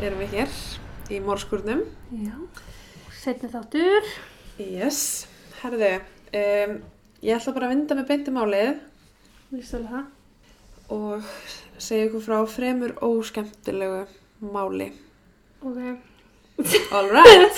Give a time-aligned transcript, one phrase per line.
[0.00, 0.52] Erum við hér
[1.12, 1.82] í morskurnum.
[2.16, 2.36] Já,
[3.20, 4.06] setni þáttur.
[4.60, 5.26] Yes,
[5.60, 5.90] herðu,
[6.40, 6.72] um,
[7.20, 8.70] ég ætla bara að vinda með beinti málið
[9.50, 10.06] Vistu alveg það?
[10.96, 11.22] og
[11.76, 14.00] segja ykkur frá fremur óskemmtilegu
[14.56, 14.88] máli.
[15.60, 15.78] Ok.
[16.96, 17.56] All right.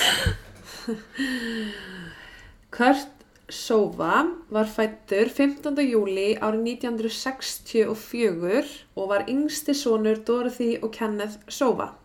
[2.75, 3.09] Kurt
[3.53, 5.79] Sova var fættur 15.
[5.87, 8.63] júli árið 1964
[8.99, 12.02] og var yngsti sonur Dorothy og Kenneth Sova.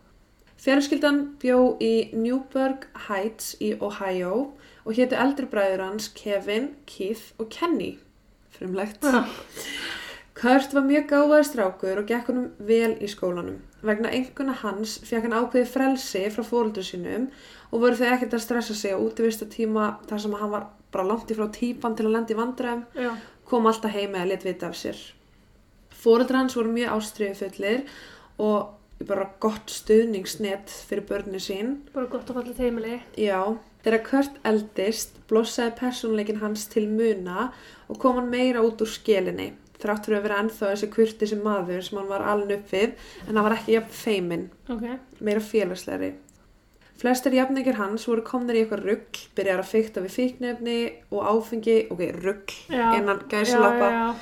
[0.59, 4.33] Fjölskyldan bjó í Newburgh Heights í Ohio
[4.83, 7.93] og hétu eldri bræður hans Kevin, Keith og Kenny.
[8.51, 9.05] Frumlegt.
[9.05, 9.23] Já.
[10.39, 13.61] Kurt var mjög gáfaður strákur og gekk honum vel í skólanum.
[13.83, 17.29] Vegna enguna hans fekk hann ákveði frelsi frá fóröldur sínum
[17.71, 21.07] og voru þau ekkert að stressa sig á útivista tíma þar sem hann var bara
[21.07, 23.11] langt í frá típan til að lenda í vandræðum, Já.
[23.47, 24.99] kom alltaf heim eða lit vita af sér.
[25.91, 27.83] Fóröldur hans voru mjög ástriðu fullir
[28.39, 31.77] og bara gott stuðningsnet fyrir börni sín.
[31.93, 32.99] Bara gott að falla teimili.
[33.15, 33.39] Já,
[33.85, 37.51] þegar Kurt eldist blossaði persónleikin hans til muna
[37.87, 41.83] og kom hann meira út úr skelinni þrátt fyrir að vera ennþá þessi kurtisi maður
[41.85, 42.89] sem hann var alin upp við
[43.27, 44.83] en hann var ekki jafn feiminn, Ok.
[45.23, 46.13] meira félagslegri.
[46.99, 50.79] Flestir jafningir hans voru komnir í eitthvað rugg, byrjar að fykta við fíknefni
[51.15, 52.97] og áfengi, ok, rugg, Já.
[52.97, 54.15] innan já.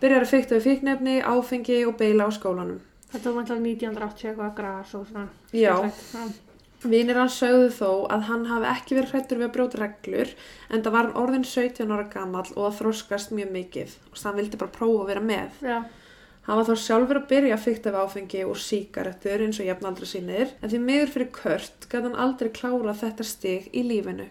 [0.00, 2.80] byrjar að fykta við fíknefni, áfengi og beila á skólanum.
[3.10, 5.26] Þetta var mættilega 1980 eitthvað gras og svona.
[5.52, 5.74] Já.
[5.74, 6.46] skemmtilegt.
[6.80, 10.30] Vinir hans sögðu þó að hann hafi ekki verið hrættur við að brjóta reglur
[10.70, 14.40] en það var hann orðin 17 ára gamall og að þroskast mjög mikið og þannig
[14.40, 15.58] vildi bara prófa að vera með.
[15.60, 15.78] Já.
[16.46, 20.08] Hann var þá sjálfur að byrja að fykta við áfengi og síkaretur eins og jafnaldra
[20.08, 24.30] sínir en því miður fyrir Kurt gæti hann aldrei klára þetta stig í lífinu.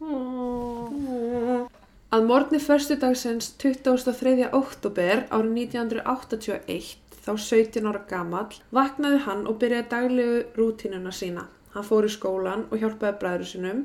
[0.00, 1.68] Ó.
[2.14, 4.48] Að morgni förstu dagsins 23.
[4.54, 6.90] oktober árið 1981,
[7.24, 11.46] þá 17 ára gamall, vaknaði hann og byrjaði daglegu rútínuna sína.
[11.74, 13.84] Hann fór í skólan og hjálpaði bræður sinum.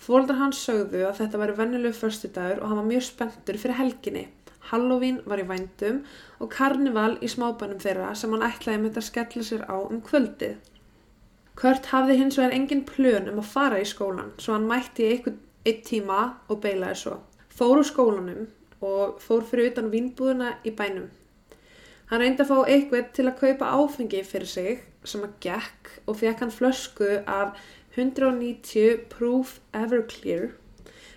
[0.00, 3.78] Fóldar hans sögðu að þetta væri vennilegu förstu dagur og hann var mjög spenntur fyrir
[3.78, 4.24] helginni.
[4.70, 6.00] Halloween var í vændum
[6.40, 10.56] og karnival í smábænum þeirra sem hann ætlaði með að skella sér á um kvöldið.
[11.60, 15.20] Kurt hafði hins vegar engin plön um að fara í skólan svo hann mætti í
[15.20, 17.16] einn tíma og beilaði svo.
[17.52, 18.46] Fór úr skólanum
[18.80, 21.10] og fór fyrir utan vínbúðuna í bænum.
[22.10, 26.16] Hann reyndi að fá eitthvað til að kaupa áfengi fyrir sig sem að gekk og
[26.18, 27.60] fekk hann flösku af
[27.94, 30.48] 190 Proof Everclear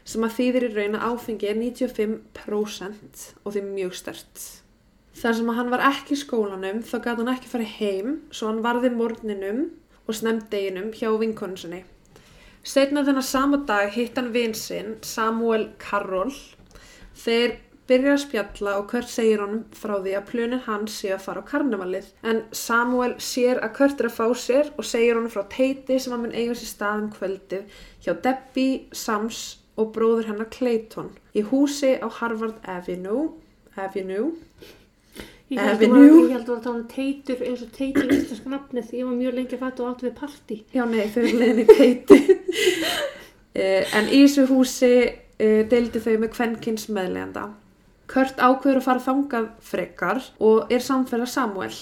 [0.05, 4.43] sem að þýðir í raun að áfengi er 95% og því mjög stert.
[5.17, 8.51] Þar sem að hann var ekki í skólanum þá gæti hann ekki farið heim svo
[8.51, 9.65] hann varði morgninum
[10.05, 11.83] og snemdeginum hjá vinkonu sinni.
[12.63, 16.33] Seinna þennan sama dag hitt hann vin sinn, Samuel Carroll.
[17.17, 17.57] Þeir
[17.89, 21.43] byrja að spjalla og Kurt segir honum frá því að plönin hans sé að fara
[21.43, 22.11] á karnevalið.
[22.23, 26.15] En Samuel sér að Kurt er að fá sér og segir honum frá teiti sem
[26.15, 29.43] hann mun eiga sér staðum kvöldið hjá Debbie, Sams
[29.79, 33.31] og bróður hennar Clayton í húsi á Harvard Avenue.
[33.75, 34.31] Avenue.
[35.53, 38.93] Ég held að að það var að um teitur eins og teitur í íslenska nafnið.
[38.97, 40.57] Ég var mjög lengi fætt og átt við partí.
[40.73, 42.19] Já, nei, þau eru leiðin í teiti.
[43.59, 47.51] uh, en í þessu húsi uh, deildi þau með kvenkins meðleganda.
[48.11, 51.73] Kurt ákveður að fara þangað frekar og er samfélag Samuel.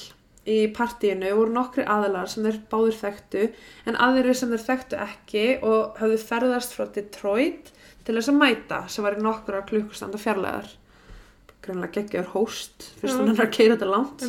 [0.42, 3.44] Í partíinu voru nokkri aðalar sem þeir báður þekktu
[3.90, 7.70] en aðrir sem þeir þekktu ekki og höfðu ferðast frá Detroit
[8.06, 10.72] til þess að mæta sem var í nokkura klukkustanda fjarlæðar.
[11.62, 14.26] Greinlega geggjör hóst fyrst er að keira þetta langt.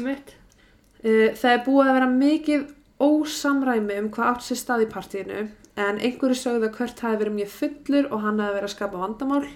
[1.03, 2.71] Uh, Það er búið að vera mikið
[3.03, 5.43] ósamræmi um hvað átt sér stað í partíinu
[5.81, 9.01] en einhverju sögðu að Kurt hafi verið mjög fullur og hann hafi verið að skapa
[9.01, 9.47] vandamál.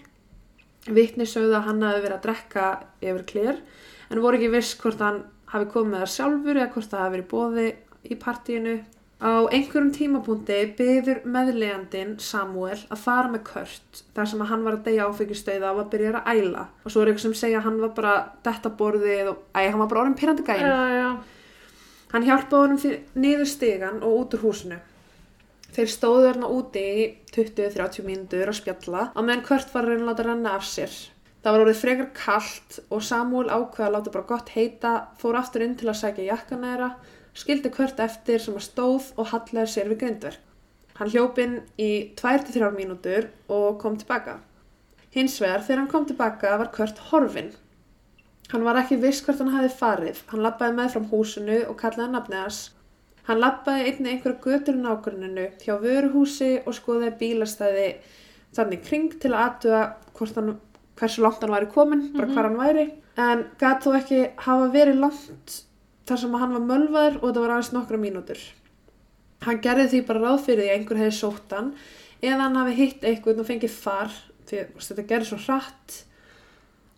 [0.87, 2.67] Vitni sögðu að hann hafi verið að drekka
[3.03, 3.63] yfir klér
[4.11, 7.17] en voru ekki viss hvort hann hafi komið með það sjálfur eða hvort það hafi
[7.17, 7.67] verið bóði
[8.07, 8.77] í partíinu.
[9.17, 14.77] Á einhverjum tímapunkti byður meðlegandinn Samuel að fara með Kurt þar sem að hann var
[14.77, 17.69] að deyja áfengistöða og að byrja að æla og svo er eitthvað sem segja að
[17.71, 20.61] hann var bara detta borðið og æ, hann var bara orðin pyrrandi gæn.
[20.61, 21.09] Já, já.
[22.13, 24.79] Hann hjálpaði honum niður stigan og út úr húsinu.
[25.77, 27.03] Þeir stóðu þarna úti í
[27.37, 30.95] 20-30 mínútur að spjalla á meðan Kurt var reyna að renna af sér.
[31.45, 35.67] Það var orðið frekar kallt og Samuel ákveða að láta bara gott heita, fór aftur
[35.67, 36.89] inn til að sækja jakkana þeirra,
[37.37, 40.41] skildi Kurt eftir sem að stóð og hallaði sér við grindverk.
[40.97, 44.39] Hann hljóp inn í 2-3 mínútur og kom tilbaka.
[45.13, 47.53] Hins vegar þegar hann kom tilbaka var Kurt horfinn.
[48.49, 50.25] Hann var ekki viss hvert hann hafi farið.
[50.33, 52.63] Hann lappaði með fram húsinu og kallaði nafnið hans.
[53.27, 57.89] Hann lappaði einnig einhverja götur nágruninu hjá vöruhúsi og skoðaði bílastæði
[58.55, 59.81] þannig kring til að aðtuga
[60.17, 60.53] hvort hann,
[60.97, 62.87] hversu langt hann væri komin, bara hvar hann væri.
[63.19, 65.59] En gat þó ekki hafa verið langt
[66.07, 68.41] þar sem hann var mölvaður og þetta var aðeins nokkra mínútur.
[69.47, 71.73] Hann gerði því bara ráð fyrir því að einhver hefði sótt hann
[72.23, 74.15] eða hann hafi hitt eitthvað og fengið far
[74.47, 75.97] því þetta gerði svo hratt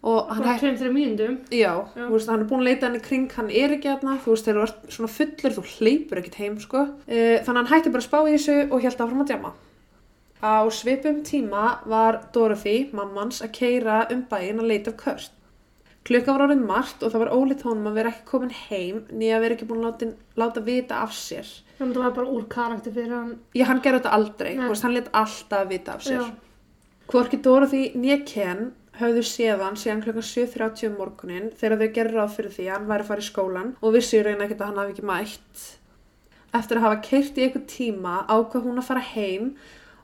[0.02, 1.38] og hann hætti, tveim, þreim mínúndum.
[1.50, 2.04] já, Já.
[2.12, 4.44] veist, hann er búin að leita hann í kring, hann er ekki þarna, þú veist,
[4.46, 6.84] þegar þú ert svona fullur, þú hleypur ekkert heim, sko.
[7.08, 9.52] E, þannig að hann hætti bara að spá í þessu og held áfram að djama.
[10.38, 15.32] Á svipum tíma var Dorothy, mammans, að keira um bæinn að leita af Kurt.
[16.06, 19.34] Klukka var orðin margt og það var ólít honum að vera ekki komin heim nýja
[19.36, 20.06] að vera ekki búin að láta,
[20.40, 21.44] láta vita af sér.
[21.76, 23.34] Þannig að það var bara úr karakter fyrir hann.
[23.52, 26.30] Já, hann gerði þetta aldrei, veist, hann let alltaf vita af sér.
[27.10, 32.16] Hvorki Dorothy né Ken höfðu séð hann síðan klukkan 7.30 um morgunin þegar þau gerði
[32.16, 34.64] ráð fyrir því að hann væri að fara í skólan og vissi í raun ekkert
[34.64, 35.66] að hann hafi ekki mætt.
[36.58, 39.52] Eftir að hafa keirt í einhver tíma ákvað hún að fara heim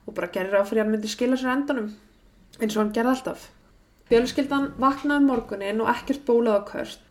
[0.05, 1.89] og bara gerði ráð fyrir að hann myndi skila sér endanum,
[2.59, 3.49] eins og hann gerði alltaf.
[4.05, 7.05] Fjölskyldan vaknaði um morgunin og ekkert bólað á Kurt.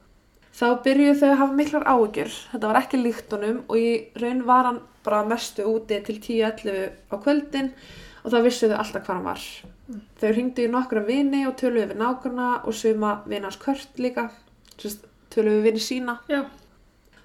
[0.54, 2.34] Þá byrjuðu þau að hafa miklar áhyggjur.
[2.52, 3.88] Þetta var ekki líkt honum og í
[4.22, 7.72] raun var hann bara mestu úti til 10-11 á kvöldin
[8.22, 9.48] og þá vissu þau alltaf hvað hann var.
[10.20, 14.30] Þau hringdu í nokkra vini og töluðu við nágrana og suma vinans Kurt líka,
[14.78, 16.18] Sest, töluðu við vini sína.
[16.28, 16.44] Já.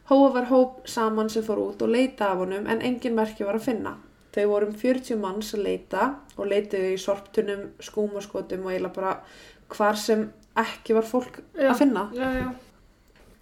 [0.10, 3.56] Hóa var hóp saman sem fór út og leita af honum en engin merki var
[3.56, 3.96] að finna.
[4.34, 9.16] Þau voru um 40 manns að leita og leituðu í sorptunum, skúmaskotum og eiginlega bara
[9.70, 10.28] hvar sem
[10.58, 11.70] ekki var fólk Já.
[11.72, 12.10] að finna.
[12.14, 12.50] Já, já.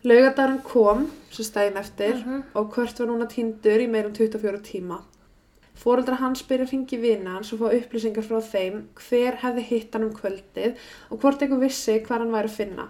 [0.08, 2.44] Laugardarinn kom, sem stæðin eftir, Mhm.
[2.56, 5.02] og Kurt var núna týndur í meirum 24 tíma.
[5.78, 9.94] Fóreldra hans byrja að ringi vina hans og fá upplýsingar frá þeim hver hefði hitt
[9.94, 12.88] hann um kvöldið og hvort einhver vissi hvar hann væri að finna.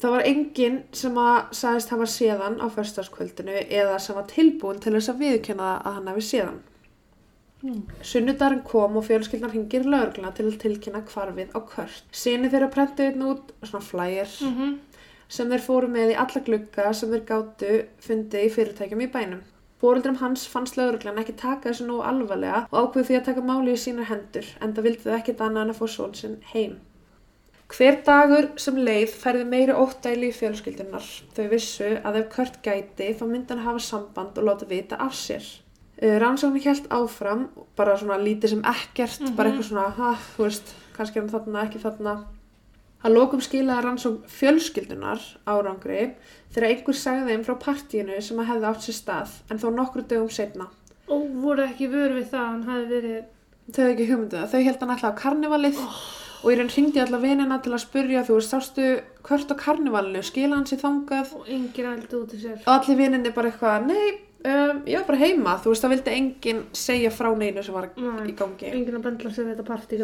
[0.00, 4.94] Það var enginn sem að sagðist hafa séðan á förstaskvöldinu eða sem var tilbúin til
[4.96, 6.60] þess að viðkynna að hann hefði séðan.
[7.60, 7.80] Mm.
[8.08, 12.06] Sunnudarinn kom og fjölskyldan hringir lögregluna til að tilkynna hvarfið á Kurt.
[12.16, 14.78] Sýni þeirra prentu einn út svona flyer Mm
[15.30, 19.42] sem þeir fóru með í alla glugga sem þeir gátu fundið í fyrirtækjum í bænum.
[19.80, 23.72] Fóreldrum hans fannst lögreglan ekki taka þessu nú alvarlega og ákveðu því að taka máli
[23.72, 26.74] í sínar hendur en það vildi þau ekkert annað en að fá són sinn heim.
[27.70, 31.06] Hver dagur sem leið færði meiri óttæli í fjölskyldunar.
[31.36, 35.14] Þau vissu að ef Kurt gæti þá myndi hann hafa samband og láta vita af
[35.14, 35.46] sér.
[36.00, 37.46] Uh, Rannsóknir hjælt áfram,
[37.78, 41.64] bara svona lítið sem ekkert, bara eitthvað svona, ha, þú veist, kannski er hann þarna,
[41.68, 42.14] ekki þarna.
[43.00, 46.10] Að lokum skilaði rannsókn fjölskyldunar árangri
[46.54, 50.02] þegar einhver sagði þeim frá partíinu sem að hefði átt sér stað en þó nokkru
[50.10, 50.66] dögum setna.
[51.10, 53.20] Og voru ekki vöru við það, hann hafi verið,
[53.70, 54.48] Þau hefði ekki hugmyndu það.
[54.50, 55.76] Þau held hann alltaf á karnivalið
[56.40, 58.86] og í raun hringdi alla vinina til að spurja þú veist, sástu
[59.28, 62.56] hvert á karnivalinu, skila hann sér þangað og engin ældi út í sér.
[62.64, 64.08] og allir vininni bara eitthvað, nei,
[64.42, 67.90] um, ég var bara heima, þú veist, það vildi enginn segja frá neinu sem var
[67.94, 68.24] Nei.
[68.32, 68.72] í gangi.
[68.72, 70.00] Engin að bendla sig við þetta partí.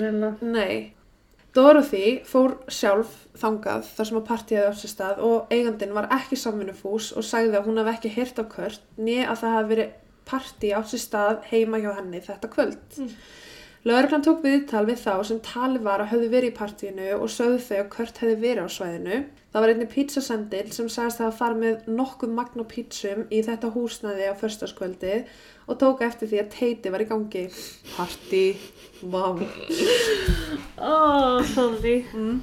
[1.56, 6.36] Dorothy fór sjálf þangað þar sem að partíið átt sér stað og eigandinn var ekki
[6.40, 9.94] samvinnufús og sagði að hún hafði ekki heyrt af Kurt niður að það hafi verið
[10.26, 12.82] partí átt sér stað heima hjá henni þetta kvöld.
[12.98, 13.12] Mm.
[13.86, 17.60] Lögreglan tók viðtal við þá sem tali var að höfðu verið í partíinu og sögðu
[17.62, 19.18] þau að Kurt hefði verið á svæðinu.
[19.52, 23.70] Það var einnig pizzasendil sem sagðist að fara með nokkuð magn á pizzum í þetta
[23.76, 25.14] húsnæði á förstaskvöldi
[25.70, 27.44] og tók eftir því að teiti var í gangi.
[27.92, 28.42] Partí,
[29.06, 29.38] vá.
[30.82, 30.96] Ó,
[31.54, 32.00] sorry.
[32.10, 32.42] Mm.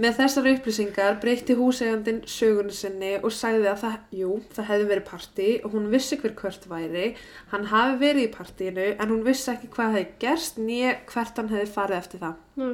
[0.00, 5.08] Með þessar upplýsingar breytti húsegandinn sögunni sinni og sagði að það, jú, það hefði verið
[5.10, 7.08] partí og hún vissi hver hvert væri.
[7.50, 11.52] Hann hafi verið í partíinu en hún vissi ekki hvað hefði gerst nýja hvert hann
[11.52, 12.40] hefði farið eftir það.
[12.62, 12.70] Nú,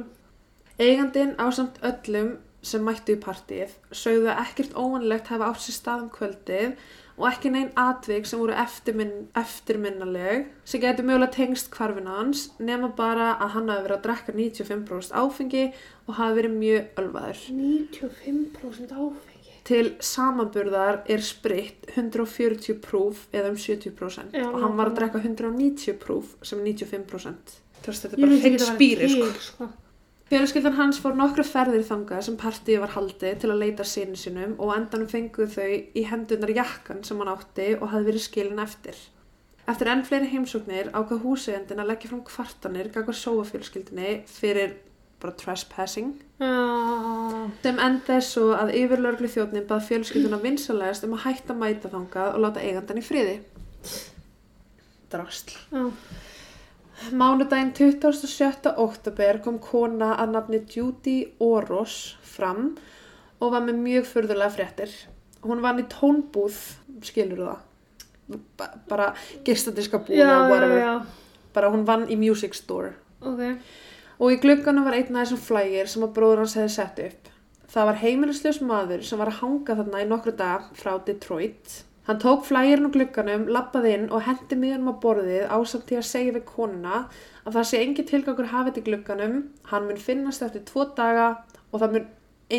[0.77, 6.03] Eigandinn ásamt öllum sem mættu í partíið sögðu að ekkert óvanlegt hafa átt sér stað
[6.05, 6.73] um kvöldið
[7.17, 12.91] og ekki neinn atvik sem voru eftirminn, eftirminnaleg sem getur mögulega tengst hvarfinu hans nema
[12.97, 15.63] bara að hann hafi verið að drekka 95% áfengi
[16.05, 17.41] og hafi verið mjög ölvaður.
[17.49, 19.55] 95% áfengi.
[19.67, 25.23] Til samanburðar er spritt 140 proof eða um 70% Já, og hann var að drekka
[25.25, 27.57] 190 proof sem er 95%.
[27.81, 29.67] Þú veist, þetta er bara að það spýri, var sko.
[30.27, 34.57] Fjölskyldan hans fór nokkra ferðir þangað sem partíið var haldið til að leita síni sínum
[34.59, 38.99] og endanum fenguð þau í hendunar jakkan sem hann átti og hafði verið skilin eftir.
[39.71, 44.75] Eftir enn fleiri heimsóknir ákvað húsegandinn að leggja fram kvartanir gagvar sóafjölskyldinni fyrir
[45.23, 46.51] bara trespassing Já,
[47.63, 52.43] sem endaði svo að yfirlörglu þjóðnin bað fjölskylduna vinsalegast um að hætta mæta þangað og
[52.43, 53.39] láta eigandan í friði.
[55.07, 55.55] Drastl.
[55.71, 55.87] já.
[57.11, 58.73] Mánudaginn 27.
[58.75, 62.71] oktober kom kona að nafni Judy Oros fram
[63.37, 64.95] og var með mjög furðulega fréttir.
[65.45, 66.57] Hún vann í tónbúð,
[67.05, 67.63] skilur það?
[68.59, 69.11] Ba bara
[69.45, 70.79] gistadiska búða, já, whatever.
[70.81, 70.93] já.
[71.53, 72.95] Bara hún vann í music store.
[73.21, 73.43] Ok.
[74.17, 77.29] Og í glugganum var einn af þessum flægir sem að bróður hans hefði sett upp.
[77.71, 81.83] Það var heimilislaus maður sem var að hanga þarna í nokkru dag frá Detroit.
[82.07, 86.05] Hann tók flægirinn úr glugganum, lappaði inn og hendi miðanum á borðið ásamt til að
[86.07, 87.01] segja við konuna
[87.43, 91.25] að það sé engin tilgangur hafið í glugganum, hann mun finnast eftir tvo daga
[91.73, 92.07] og það mun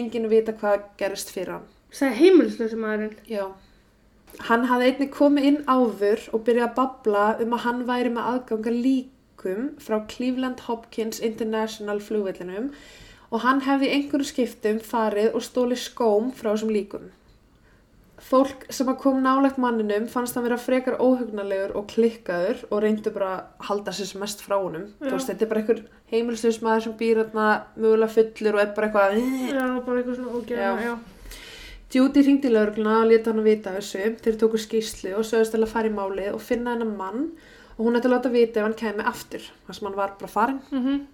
[0.00, 1.64] enginn vita hvað gerist fyrir hann.
[1.88, 3.16] Sæði heimilislösa maðurinn.
[3.24, 3.46] Já.
[4.50, 8.28] Hann hafði einnig komið inn áður og byrjaði að babla um að hann væri með
[8.34, 12.68] aðganga líkum frá Cleveland Hopkins International flugvellinum
[13.32, 17.08] og hann hefði einhverju skiptum farið og stóli skóm frá þessum líkum.
[18.18, 23.12] Fólk sem að kom nálægt manninum fannst hann vera frekar óhugnalegur og klikkaður og reyndu
[23.14, 24.88] bara að halda sér sem mest frá honum.
[25.02, 27.46] Þetta er bara einhver heimilsljus maður sem býr þarna
[27.76, 29.20] mögulega fullur og er bara eitthvað
[29.54, 30.96] Já, bara eitthvað svona já.
[31.88, 34.10] Judy hringdi lögregluna og leta hann að vita þessu.
[34.24, 37.30] Þeir tóku skýrslu og sögðust til að fara í málið og finna hennar mann
[37.78, 39.46] og hún ætti að láta vita ef hann kemi aftur.
[39.64, 40.60] Þar sem hann var bara farin.
[40.74, 41.06] Mm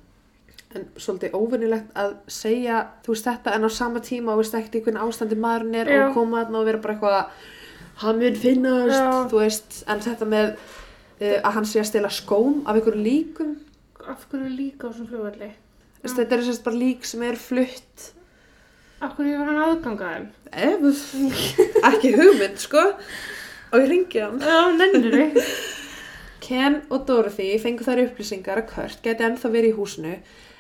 [0.75, 4.79] En svolítið óvinnilegt að segja, þú veist þetta, en á sama tíma og veist ekkert
[4.79, 6.01] í hvernig ástandi maðurinn er Já.
[6.03, 7.45] og koma þarna og vera bara eitthvað,
[8.03, 9.13] hann mun finnast, Já.
[9.31, 13.55] þú veist, en þetta með uh, að hann sé að stela skóm af einhverju líkum.
[14.03, 15.53] Af hverju líka á svona flugvelli?
[16.01, 18.11] Þú veist, Þetta er sérst bara lík sem er flutt.
[18.99, 20.27] Af hverju hefur hann aðgangaðum?
[20.51, 21.07] Ef,
[21.93, 22.83] ekki hugmynd, sko.
[23.71, 24.43] Og ég ringi hann.
[24.43, 25.41] Já, nennir þig.
[26.45, 30.17] Ken og Dorothy fengu þær upplýsingar að Kurt geti ennþá verið í húsinu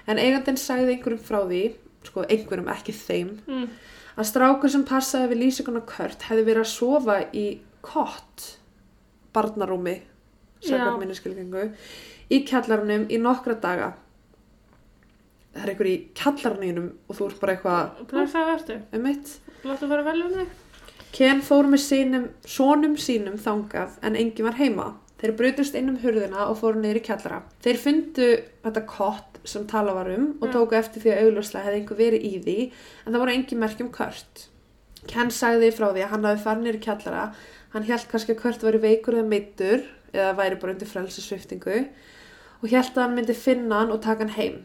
[0.06, 1.62] en eigandinn sagði einhverjum frá því,
[2.04, 3.68] sko einhverjum ekki þeim, Mm.
[4.18, 8.58] að strákur sem passaði við lýsingun á Kurt hefði verið að sofa í kott,
[9.34, 10.00] barnarúmi,
[10.62, 10.68] Já.
[10.76, 11.72] sagði minniskilgengu,
[12.30, 13.94] í kjallarunum í nokkra daga.
[15.54, 18.80] Það er einhver í kjallarunum og þú ert bara eitthvað Blessaði verður.
[18.92, 19.38] um mitt.
[19.64, 20.48] Láttu vera vel þig.
[21.14, 24.94] Ken fór með sínum, sonum sínum þangað en enginn var heima.
[25.20, 27.42] Þeir brutust inn um hurðina og fóru í kjallara.
[27.62, 30.52] Þeir fundu þetta kott sem tala var um og Já.
[30.56, 32.58] tóku eftir því að augljóslega hefði einhver verið í því
[33.04, 34.46] en það voru engin merkjum Kurt.
[35.10, 37.24] Ken sagði frá því að hann hafi farið í kjallara.
[37.74, 39.82] Hann held kannski að Kurt væri veikur eða meittur
[40.14, 41.80] eða væri bara undir frelsisviftingu
[42.62, 44.62] og held að hann myndi finna hann og taka hann heim.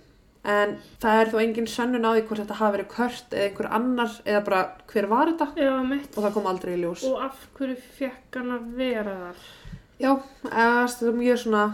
[0.47, 3.71] En það er þó engin sönnun á því hvort þetta hafi verið Kurt eða einhver
[3.75, 7.03] annar eða bara hver var þetta Já, og það kom aldrei í ljós.
[7.09, 9.43] Og af hverju fekk hann að vera þar?
[9.99, 10.13] Já,
[10.47, 11.65] eða, það er mjög svona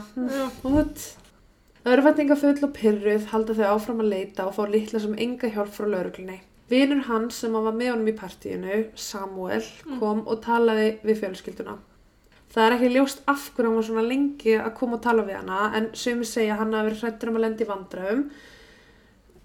[1.85, 1.91] Já.
[1.91, 1.93] út.
[1.93, 5.85] Örvendingafull og pyrruð halda þau áfram að leita og fá litla sem enga hjálp frá
[5.85, 6.41] lauruglunni.
[6.69, 9.61] Vinur hans sem var með honum í partíinu, Samuel,
[9.99, 11.77] kom og talaði við fjölskylduna.
[12.55, 15.35] Það er ekki ljóst af hverju hann var svona lengi að koma og tala við
[15.41, 18.31] hana en sumi segja að hann hafi verið hrættur um að lendi vandræðum.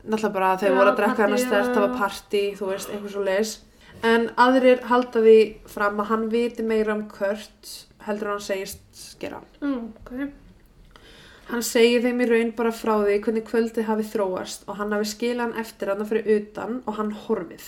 [0.00, 2.88] Náttúrulega bara að Já, voru að drekka hann að stert, það var partí, þú veist,
[2.88, 3.61] eitthvað svo leis.
[4.02, 7.75] En aðrir halda því fram að hann viti meira um Kurt
[8.06, 9.42] heldur hann segist gera.
[9.61, 10.50] Mm, ok.
[11.50, 15.09] Hann segir þeim í raun bara frá því hvernig kvöldið hafi þróast og hann hafi
[15.11, 17.64] skilað hann eftir hann fyrir utan og hann horfið.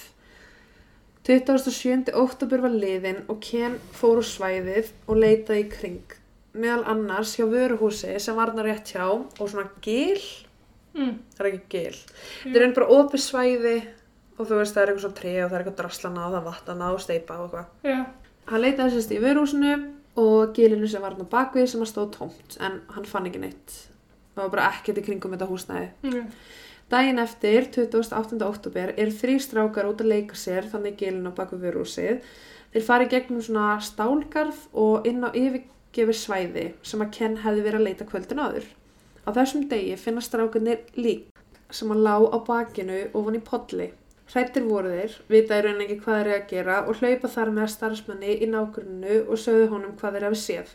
[1.26, 2.10] 27.
[2.18, 6.16] oktober var liðin og Ken fór úr svæðið og leitaði í kring.
[6.58, 10.18] Meðal annars hjá vöruhúsi sem var hann rétt hjá og svona gil,
[10.92, 11.14] Mm.
[11.32, 11.94] það er ekki gil.
[12.42, 13.76] Þetta er raun bara opið svæði
[14.36, 16.40] og þú veist það er eitthvað svona tré og það er eitthvað draslana og það
[16.42, 17.66] er vatnana og steipa og eitthvað.
[17.88, 18.06] Já.
[18.50, 19.70] Hann leitaði sérst í vöruhúsinu
[20.20, 23.40] og gilinu sem var hann á bakvið sem að stóð tómt en hann fann ekki
[23.42, 23.78] neitt.
[24.34, 25.88] Það var bara ekkert í kringum þetta húsnæði.
[26.08, 26.30] Mm.
[26.92, 28.38] Daginn eftir, 28.
[28.44, 32.20] oktober, er þrý strákar út að leika sér þannig gilinu á bakvið vöruhúsið.
[32.72, 37.80] Þeir fari gegnum svona stálgarð og inn á yfirgefi svæði sem að Ken hefði verið
[37.80, 38.68] að leita kvöldin áður.
[39.24, 41.28] Á þessum degi finna strákarnir lík
[41.72, 43.88] sem að lá á bakinu ofan í podli.
[44.32, 47.50] Hrættir voru þeir, vita í rauninni ekki hvað þeir eru að gera og hlaupa þar
[47.52, 50.72] með starfsmanni í nágrunnu og sögðu honum hvað þeir hafi séð.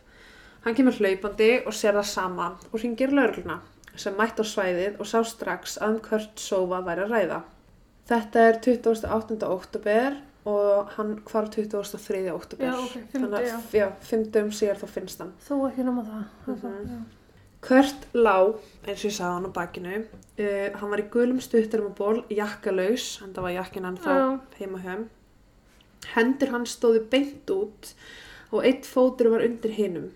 [0.66, 3.58] Hann kemur hlaupandi og sér það sama og hringir laurugluna
[3.98, 7.40] sem mætt á svæðið og sá strax að um Kurt Sova væri að ræða.
[8.08, 9.50] Þetta er 28.
[9.50, 12.22] oktober og hann hvar 23.
[12.32, 12.70] oktober.
[12.70, 13.56] Já, ok, fimmti, Þannig já.
[13.58, 15.34] að já, fimmtum síðar þá finnst hann.
[15.48, 16.28] Þó ekki nema það.
[16.54, 16.78] Mhm.
[16.94, 17.17] Já.
[17.62, 18.36] Kurt lá,
[18.86, 22.20] eins og ég sagði hann á bakinu, uh, hann var í gulum stutturum og ból,
[22.32, 24.14] jakkalaus, en það var jakkin hann þá
[24.60, 25.08] heima þeim.
[26.14, 27.92] Hendur hann stóðu beint út
[28.54, 30.12] og eitt fótur var undir hinum.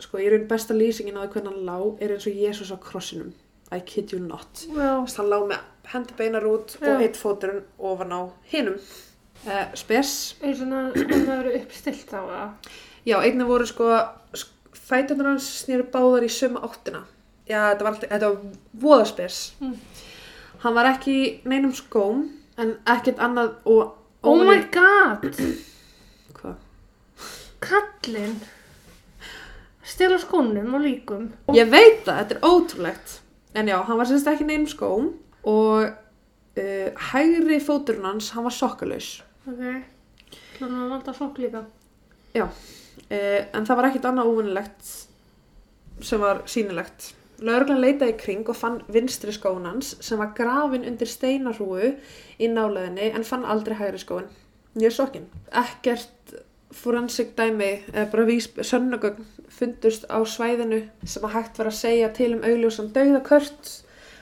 [0.00, 2.78] Sko, ég raun besta lýsingin á því hvernig hann lá er eins og Jésús á
[2.80, 3.34] krossinum.
[3.70, 4.64] I kid you not.
[4.72, 5.04] Já.
[5.04, 5.60] Þess hann lá með
[5.92, 6.88] hendur beinar út Já.
[6.94, 8.20] og eitt fóturinn ofan á
[8.50, 8.80] hinum.
[9.44, 10.14] Uh, spes.
[10.42, 12.72] Eins og það eru uppstilt á það.
[13.06, 13.92] Já, einnig voru sko,
[14.34, 17.04] sk- fæturnar hans snýru báðar í sömu áttina.
[17.48, 19.38] Já, þetta var, alltaf, þetta var voðaspes.
[19.60, 19.76] Mm.
[20.64, 21.16] Hann var ekki
[21.48, 22.26] neinum skóm,
[22.60, 23.96] en ekkert annað og...
[24.26, 25.24] Oh my god!
[26.36, 26.58] Hvað?
[27.64, 28.36] Kallinn!
[29.90, 31.30] Stela skónum og líkum.
[31.56, 33.16] Ég veit það, þetta er ótrúlegt.
[33.58, 35.10] En já, hann var semst ekki neinum skóm
[35.50, 35.90] og
[36.58, 39.20] Uh, hægri fóturinn hans, hann var sokkalaus.
[39.46, 39.60] Ok.
[40.58, 41.62] Þannig að vanda sokk líka.
[43.10, 44.92] Uh, en það var ekkit annað óvinnilegt
[46.04, 47.14] sem var sýnilegt.
[47.40, 51.94] Lörglan leitaði kring og fann vinstri skóin hans sem var grafin undir steinarhúu
[52.36, 54.28] í náleðinni en fann aldrei hægri skóin.
[54.76, 55.26] Ég er sokkin.
[55.56, 56.34] Ekkert
[56.70, 62.10] forensik dæmi eða bara vís, sönnugögn fundust á svæðinu sem að hægt var að segja
[62.14, 63.72] til um augljósan dauðakört.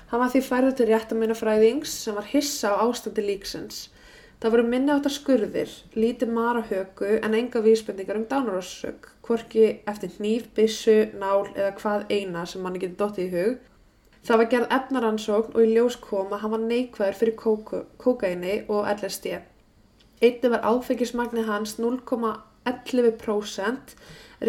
[0.08, 3.88] Hann var því færður til réttaminafræðings sem var hissa á ástandi líksins.
[4.38, 5.66] Það voru minni áttar skurðir,
[5.98, 12.46] lítið marahöku en enga vísbendingar um dánarossök, hvorki eftir hníf, byssu, nál eða hvað eina
[12.46, 13.56] sem manni getur dottið í hug.
[14.28, 18.54] Það var gerð efnaransókn og í ljós kom að hann var neikvæður fyrir kóku, kókaini
[18.68, 19.26] og LSD.
[20.22, 23.98] Einnig var áfengismagni hans 0,11%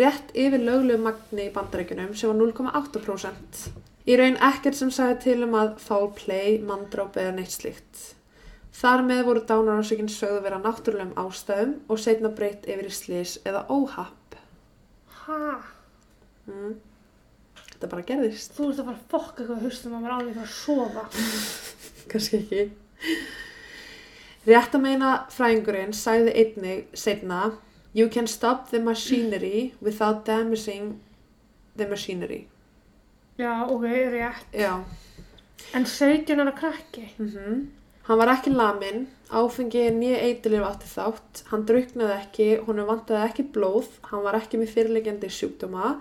[0.03, 3.74] rétt yfir löglegu magni í bandarækjunum sem var 0,8%.
[4.05, 8.18] Í raun ekkert sem sagði til um að foul play, manndróp eða neitt slíkt.
[8.75, 13.63] Þar með voru dánaránsökinn sögðu vera náttúrulegum ástæðum og setna breytt yfir í slís eða
[13.73, 14.38] óhapp.
[15.25, 15.55] Ha?
[16.47, 16.75] Mm.
[17.71, 18.53] Þetta bara gerðist.
[18.55, 21.05] Þú ert að fara að fokka eitthvað haustum að vera alveg að sofa.
[22.11, 22.61] Kannski ekki.
[24.49, 27.41] Rétt að meina fræðingurinn sagði einnig setna
[27.97, 30.99] You can stop the machinery without damaging
[31.75, 32.45] the machinery.
[33.39, 33.83] Já, ok,
[34.13, 34.45] rétt.
[34.53, 34.85] Já.
[35.73, 37.09] En 17 ára krakki.
[37.17, 37.78] Mm
[38.10, 43.44] Hann var ekki lamin, áfengi nýja eitilif átti þátt, hann druknaði ekki, honum vantaði ekki
[43.54, 45.92] blóð, hann var ekki með fyrirlegjandi sjúkdóma,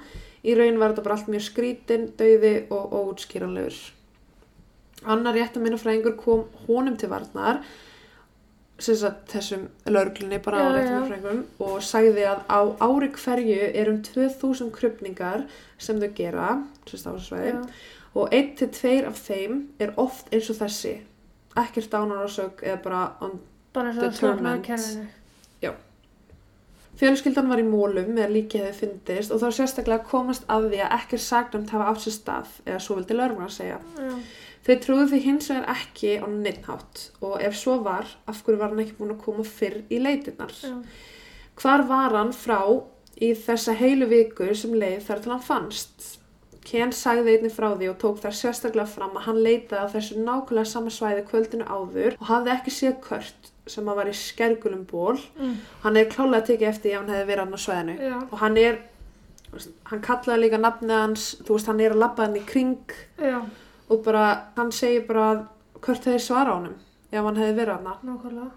[0.41, 3.77] í raun var þetta bara allt mjög skrítin, dauði og óutskýranlegur.
[5.05, 7.61] Annar rétt að minna fræðingur kom honum til varnar,
[8.81, 10.95] þessum laurglunni bara á Já, rétt að já.
[10.95, 15.45] minna fræðingum og sagði að á ári hverju er um 2000 krupningar
[15.77, 16.49] sem þau gera,
[16.89, 17.63] sem sagt á þessu svæði, Já.
[18.17, 20.97] og einn til tveir af þeim er oft eins og þessi
[21.65, 23.39] ekkert dánarásök eða bara on...
[23.77, 25.09] Bara sloknaði kerfinu.
[26.99, 30.83] fjölskyldan var í mólum með að líki hefði fyndist og þá sérstaklega komast að því
[30.83, 34.15] að ekkert sagnamt hafa átt sér stað eða svo vildi lörgum að segja Já.
[34.67, 38.75] þau trúðu því hins vegar ekki á neittnátt og ef svo var af hverju var
[38.75, 40.75] hann ekki búin að koma fyrr í leitirnar Já.
[41.63, 42.61] hvar var hann frá
[43.19, 46.09] í þessa heilu viku sem leið þar til hann fannst
[46.69, 50.19] Ken sagði einnig frá því og tók þar sérstaklega fram að hann leitaði á þessu
[50.21, 54.85] nákvæmlega sama svæði kvöldinu áður og hafði ekki séð kört sem að var í skergulum
[54.89, 55.17] ból.
[55.39, 55.55] Mm.
[55.85, 57.97] Hann er klálega tekið eftir ef hann hefði verið hann á svæðinu.
[58.01, 58.19] Já.
[58.29, 58.79] Og hann er,
[59.91, 63.39] hann kallaði líka nafnið hans, þú veist, hann er að labba hann í kring Já,
[63.89, 64.25] og bara,
[64.57, 65.43] hann segir bara að
[65.85, 66.79] kört hefði svara á honum
[67.13, 68.09] ef hann hefði verið hann.
[68.09, 68.51] nákvæmlega.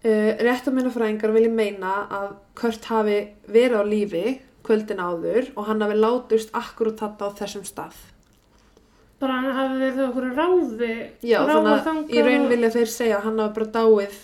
[0.00, 3.18] Uh, Réttamennafræðingar vilja meina að Kurt hafi
[3.52, 4.22] verið á lífi
[4.70, 8.00] kvöldin áður og hann hafi látust akkurat þarna á þessum stað.
[9.20, 10.94] Bara hann hafi verið okkur ráði.
[11.26, 14.18] Já, þannig að í raun vilja þeir segja hann hafi bara dáið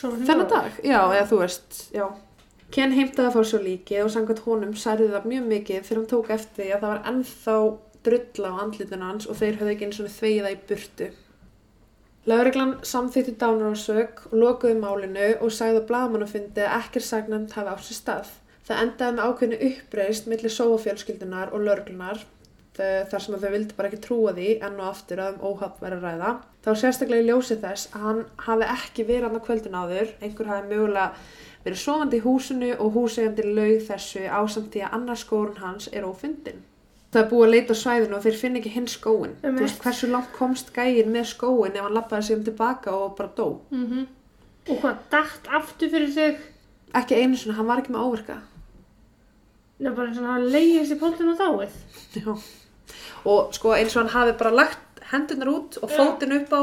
[0.00, 0.82] þennan dag.
[0.82, 2.06] Já, eða þú veist, já.
[2.72, 6.12] Ken heimtaði að fá svo líkið og samkvæmt honum særði það mjög mikið þegar hann
[6.12, 7.56] tók eftir því að það var ennþá
[8.06, 11.08] drulla á andlitinu hans og þeir höfðu ekki eins og þvegið það í burtu.
[12.30, 17.86] Lögreglan samþýtti dánarásök og lokuði málinu og sagði að blaðmannafundi að ekkert sagnand hafi átt
[17.88, 18.32] sér stað.
[18.72, 22.22] Það endaði með ákveðinu uppreist millir sóafjölskyldunar og lögreglunar
[22.76, 25.80] þ- þar sem þau vildi bara ekki trúa því enn og aftur að um óhapp
[25.82, 26.30] verið að ræða.
[26.64, 30.68] Var sérstaklega í ljósi þess að hann hafi ekki verið á kvöldin áður, einhver hafi
[30.70, 31.12] mögulega
[31.64, 36.02] verið sofandi í húsinu og húsegandi laug þessu ásamt því að annar skórun hans er
[36.08, 36.62] ófundin.
[37.12, 39.34] Það er búið að leita á svæðinu og þeir finna ekki hinn skóin.
[39.42, 39.60] Þú Einmitt.
[39.66, 43.28] veist hversu langt komst gægin með skóin ef hann lappaði sig um tilbaka og bara
[43.36, 43.58] dó.
[43.70, 44.06] Mhm.
[44.70, 46.38] Og hvað, dætt aftur fyrir sig?
[46.94, 48.38] Ekki einu sinni, hann var ekki með áverka.
[49.82, 51.78] Nei, bara eins og hann hafi leiðist í póllinu dáið.
[52.14, 52.34] Já.
[53.26, 55.96] Og sko eins og hann hafi bara lagt hendurnar út og Já.
[55.98, 56.62] fótinn upp á,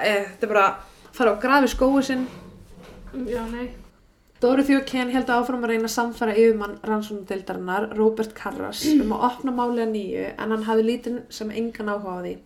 [0.00, 0.68] e, þetta er bara
[1.12, 2.24] fara á grafi skói sinn.
[3.12, 3.68] Já, nei.
[4.40, 9.50] Og Ken held áfram að reyna að samfæra yfirmann rannsóknardeildarinnar, Robert Karras, um að opna
[9.50, 12.36] málið að nýju en hann hafi lítinn sem engan áhuga á því.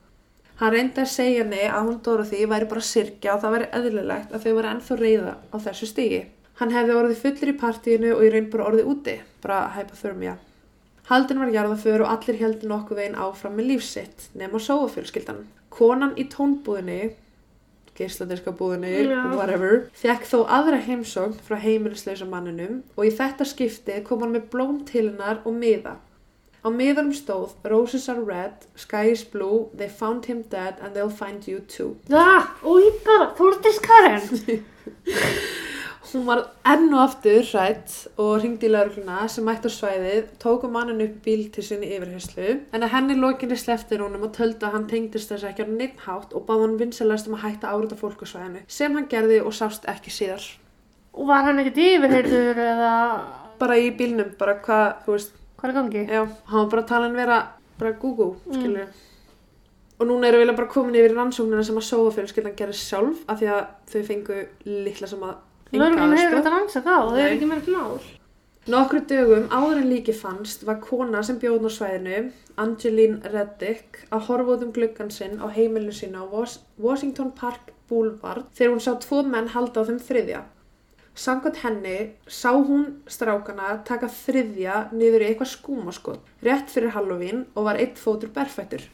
[0.57, 3.69] Hann reyndi að segja henni að hún Dorothy væri bara að syrkja og það væri
[3.79, 6.23] eðlilegt að þau væri ennþá reyða á þessu stígi.
[6.63, 10.37] Hann hefði orðið fullir í partíinu og í raun bara orðið úti, bara hypothermia.
[11.09, 15.41] Haldin var jarðaför og allir heldur nokkuð veginn áfram með lífsitt, nema sóafjölskyldan.
[15.75, 17.17] Konan í tónbúðinni,
[17.99, 19.25] geisladiskabúðinni, Já.
[19.35, 24.47] whatever, fekk þó aðra heimsókn frá heimilislausa manninum og í þetta skipti kom hann með
[24.55, 25.97] blóm til hennar og miða.
[26.63, 31.11] Á miðanum stóð Roses are red, sky is blue, they found him dead and they'll
[31.11, 31.97] find you too.
[32.07, 34.63] Það, og ég bara, Þórtis Karen.
[36.13, 40.67] Hún var enn og aftur hrætt og ringdi í laurugluna sem mætti á svæðið, tók
[40.67, 44.67] um mannin upp bíl til sinni yfirheyslu en að henni lokinni sleftir honum og töldi
[44.69, 47.71] að hann tengdist þess ekki á neitt hátt og báði hann vinsalast um að hætta
[47.71, 50.45] að áruta fólk á svæðinu sem hann gerði og sást ekki síðar.
[51.17, 52.91] Og var hann ekkert yfirheyrður eða
[53.63, 56.03] Bara í bílnum, bara hvað, þú veist, hvað er í gangi?
[56.11, 57.39] já, hann var bara talin vera
[57.79, 58.93] bara gúgú, skilur
[60.01, 63.39] Og núna erum við bara komin yfir rannsóknina sem að sóa fjölskyldan gerir sjálf af
[63.41, 65.37] því að þau fengu litla sem að
[65.73, 67.23] Lörgum hefur þetta rannsaka á, Nei.
[67.25, 68.01] eru ekki meira mál.
[68.73, 72.19] Nokkru dögum áður en líki fannst var kona sem bjóðn á svæðinu,
[72.63, 77.73] Angeline Reddick, að horfa út um gluggan sinn á heimilinu sína á Was Washington Park
[77.91, 80.43] Boulevard þegar hún sá tvo menn halda á þeim þriðja.
[81.19, 81.97] Samkvæmt henni
[82.29, 87.99] sá hún strákana taka þriðja niður í eitthvað skúmaskot, rétt fyrir Halloween og var eitt
[88.01, 88.85] fótur berfættur.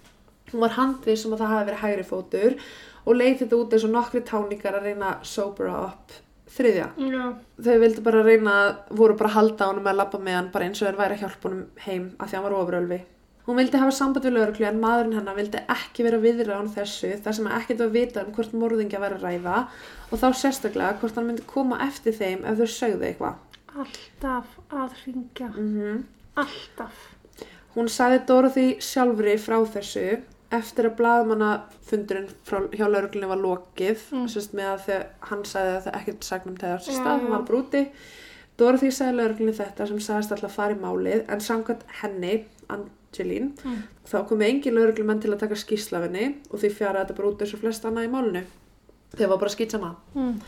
[0.53, 2.57] Hún var handvið sem að það hafi verið hægri fótur
[3.05, 6.17] og leiti þetta út eins og nokkri táningar að reyna sobera upp
[6.55, 7.23] þriðja Já.
[7.67, 8.57] þau vildi bara reyna
[8.91, 11.23] voru bara að halda honum að labba með hann bara eins og þeir væri að
[11.25, 13.01] hjálpa honum heim af því að hann var ofurölvi.
[13.49, 17.15] Hún vildi hafa samband við lauruglu en maðurinn hennar vildi ekki vera viðra án þessu
[17.25, 19.61] þar sem ekkert var vita um hvort morðingja væri að ræða
[20.11, 23.39] og þá sérstaklega hvort hann myndi koma eftir þeim ef þau sögðu eitthvað.
[23.79, 25.49] Alltaf að ringja.
[25.57, 26.05] Mm
[26.39, 26.99] Alltaf.
[27.75, 34.29] Hún sagði Dorothy sjálfri frá þessu eftir að blaðmannafundurinn frá- hjá lauruglunni var lokið Mm.
[34.33, 37.43] sérst með að þegar hann sagði að það ekkert sagnum þessi Já, stað, hann var
[37.43, 37.89] brúti
[38.59, 43.83] Dorothy sagði lauruglunni þetta sem sagðist alltaf í málið en samkvæmt henni, Angeline Mm.
[44.07, 47.29] þá komu engin lauruglumenn til að taka skýrsla af henni og því fjara þetta bara
[47.29, 48.45] út eins og flest annað í málinu
[49.17, 50.41] þeir var bara skýt sama Mm.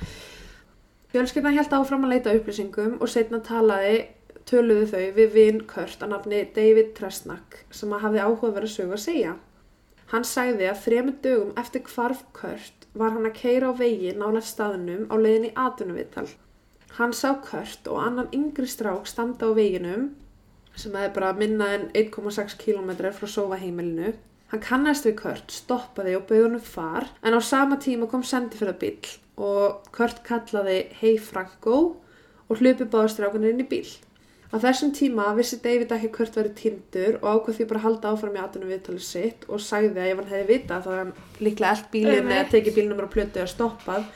[1.12, 4.06] Fjölskyldan held áfram að leita upplýsingum og setna talaði
[4.46, 9.04] töluðu þau við vin Kurt að nafni David Tresnak sem að hafði áhugaverða sögu að
[9.04, 9.34] segja.
[10.10, 14.42] Hann sagði að þremur dögum eftir hvarf Kurt var hann að keira á vegi nálega
[14.42, 16.26] staðnum á leiðin í atvinnuvittal.
[16.96, 20.08] Hann sá Kurt og annan yngri strák standa á veginum
[20.74, 24.16] sem hefði bara minna en 1,6 km frá sófaheimilinu.
[24.50, 29.14] Hann kannast við Kurt, stoppaði og bauð honum far en á sama tíma kom sendifyrðabill
[29.38, 31.76] og Kurt kallaði Hey Franco
[32.50, 33.86] og hlupi báðastrákunir inn í bíl.
[34.50, 38.34] Á þessum tíma vissi David ekki Kurt væri tindur og ákvað því bara halda áfram
[38.34, 41.12] í aðtunum viðtalið sitt og sagði að ef hann hefði vitað þá hefði hann
[41.46, 42.32] líklega allt Einmitt.
[42.34, 44.08] eða tekið bílnumur og plötu eða stoppað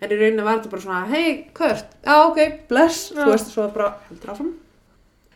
[0.00, 3.66] en í rauninni var þetta bara svona Hey Kurt, já ok, bless, þú veist svo
[3.74, 4.52] bara heldur áfram.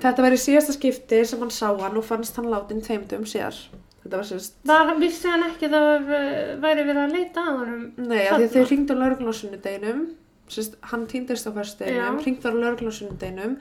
[0.04, 3.58] Þetta var í síðasta skipti sem hann sá hann og fannst hann látin tveimdum síðar.
[4.04, 6.26] Þetta var sérst Var, vissi hann ekki að það var,
[6.62, 7.84] væri verið að leita að honum?
[8.04, 10.14] Nei, því þau ringdu á
[10.44, 12.24] Sist, hann týndist á fyrsteginum, Já.
[12.26, 13.54] ringdu á sunnudeginum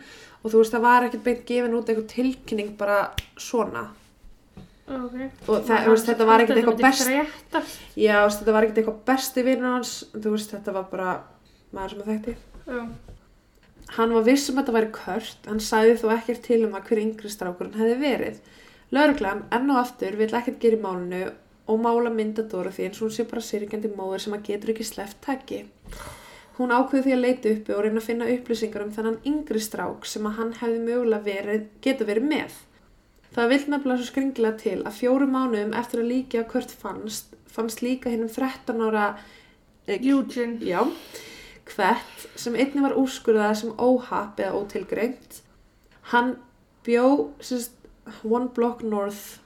[0.43, 2.97] og þú veist það var ekkert beint gefin út eitthvað tilkynning bara
[3.39, 3.87] svona.
[4.83, 5.13] Ok.
[5.47, 7.07] og það, veist, þetta var ekkert eitthvað best
[7.95, 9.93] já, þetta var ekkert eitthvað besti vinnur hans.
[10.13, 11.13] Þú veist, þetta var bara
[11.73, 12.35] maður sem að þekkti.
[12.63, 12.81] Já.
[13.93, 15.47] hann var viss um að þetta væri kört.
[15.47, 18.43] Hann sagði þó ekkert til um að hver yngri strákurinn hefði verið.
[18.93, 21.23] Lauruglan enn og aftur vill ekkert gera í málinu
[21.67, 24.85] og mála mynda Dorothy eins og hún sé bara syrgjandi móður sem að getur ekki
[24.87, 25.63] sleppt taki
[26.57, 30.05] Hún ákveði því að leita uppi og reyna að finna upplýsingar um þennan yngri strák
[30.05, 32.57] sem að hann hefði mögulega verið, geta verið með.
[33.33, 37.33] Það vill nefnilega svo skringilega til að fjóru mánuðum eftir að líki að Kurt fannst,
[37.49, 39.07] fannst líka hinn um 13 ára
[39.87, 40.59] eh, Eugene.
[40.61, 40.83] já,
[41.73, 45.41] hvert sem einni var úrskurðað sem óhapp eða ótilgreint.
[46.13, 46.35] Hann
[46.85, 47.73] bjó sérst,
[48.21, 49.39] one block north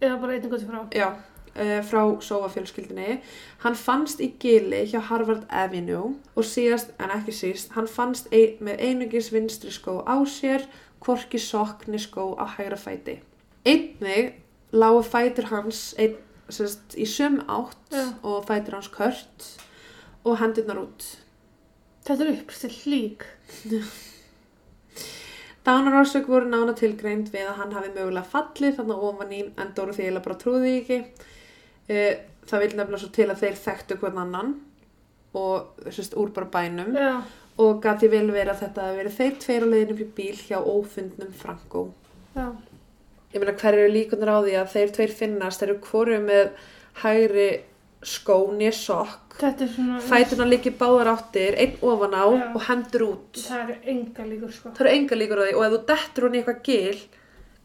[0.00, 0.84] Eða bara einn gott frá.
[0.96, 1.08] já,
[1.86, 3.20] frá sóafjölskyldinni.
[3.64, 8.56] Hann fannst í gili hjá Harvard Avenue og síðast en ekki síst, hann fannst ein,
[8.64, 10.66] með einugis vinstri skó á sér,
[11.04, 13.20] hvorki sokkni skó á hægra fæti.
[13.64, 14.34] Einnig
[14.72, 16.16] lágu fætur hans ein,
[16.48, 18.06] sérst, í söm átt Já.
[18.22, 19.50] og fætur hans kört
[20.24, 21.04] og hendurnar út.
[22.06, 23.26] Þetta er uppstill lík.
[25.66, 30.06] Dánarórsök voru nána tilgreind við að hann hafi mögulega fallið þannig ofan í en Dorothy
[30.06, 30.98] eiginlega bara trúði ekki.
[31.90, 32.18] Eh,
[32.50, 34.48] Það vil nefnilega svo til að þeir þekktu hvern annan
[35.38, 37.20] og sérst úr bara bænum Já.
[37.62, 40.56] og gati vel verið að þetta hafi verið þeir tveir á leiðinu í bíl hjá
[40.58, 41.82] ófundnum Franko.
[42.34, 42.48] Já.
[43.30, 46.50] Ég meina hver eru líkunar á því að þeir tveir finnast, þeir eru hvoru með
[47.04, 47.46] hægri
[48.02, 49.36] skóni, sokk,
[50.08, 52.44] fætuna líki báðar áttir, einn ofan á Já.
[52.56, 53.44] og hendur út.
[53.46, 54.74] Það eru enga líkur sko.
[54.74, 57.00] Það eru enga líkur á því og ef þú dettur hún í eitthvað gil,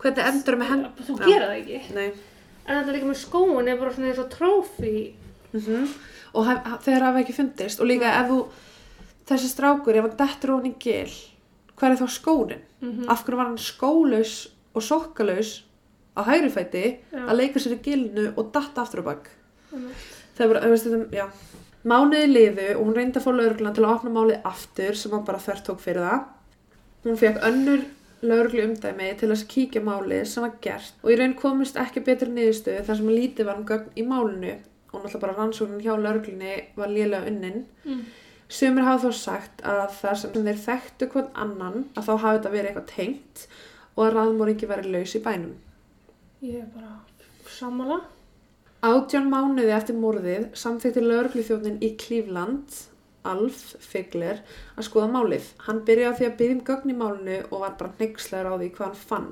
[0.04, 1.06] hvernig endur með hendur?
[1.10, 1.84] Þú gera það ekki.
[1.98, 2.10] Nei.
[2.65, 4.97] En þetta líka með skóin er bara svona eins og trófi.
[5.54, 5.88] Mm
[6.36, 8.39] Og hef, þeir hafa ekki fundist og líka ef þú,
[9.30, 11.13] þessi strákur, ef hann dettur hún í gil,
[11.80, 12.65] hvað er þá skónin?
[12.84, 14.34] Mm Af hverju var hann skólaus
[14.75, 15.54] og sokkalaus
[16.15, 17.21] á hægri fæti Já.
[17.23, 19.30] að leika sér í gilinu og datta aftur á bak?
[19.71, 21.25] Það er bara, veist þetta, já.
[21.86, 25.25] Mánuði liðu og hún reyndi að fá lögregluna til að opna málið aftur sem hann
[25.28, 26.23] bara þörf tók fyrir það.
[27.06, 27.84] Hún fekk önnur
[28.21, 32.04] lögreglu umdæmi til að kíkja á málið sem var gert og í raun komist ekki
[32.06, 34.54] betur niðurstöðu þar sem lítið var um gögn í málinu
[34.95, 37.65] og náttúrulega bara rannsóknin hjá lögreglunni var lélega unnin.
[37.84, 38.06] Mm.
[38.47, 42.51] Sumir hafa þó sagt að það sem þeir þekktu hvern annan að þá hafi þetta
[42.54, 43.45] verið eitthvað tengt
[43.95, 45.56] og að raðmóringi verið laus í bænum.
[46.45, 46.99] Ég er bara
[47.49, 48.01] sammála.
[48.86, 52.75] Átján mánuði eftir morðið samþykti lögregluþjóðnin í Cleveland,
[53.32, 54.40] Alf Figler,
[54.78, 55.48] að skoða málið.
[55.68, 58.70] Hann byrjaði því að byggja um gögn í málinu og var bara hnyggslegur á því
[58.76, 59.28] hvað hann fann.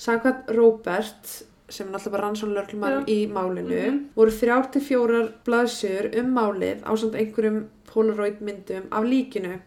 [0.00, 1.32] Samkvæmt Robert,
[1.70, 3.98] sem er náttúrulega bara rannsónlörglumann í málinu, Mhm.
[4.16, 9.60] voru þrjár til fjórar blaðsjör um málið á samt einhverjum polaroid myndum af líkinu.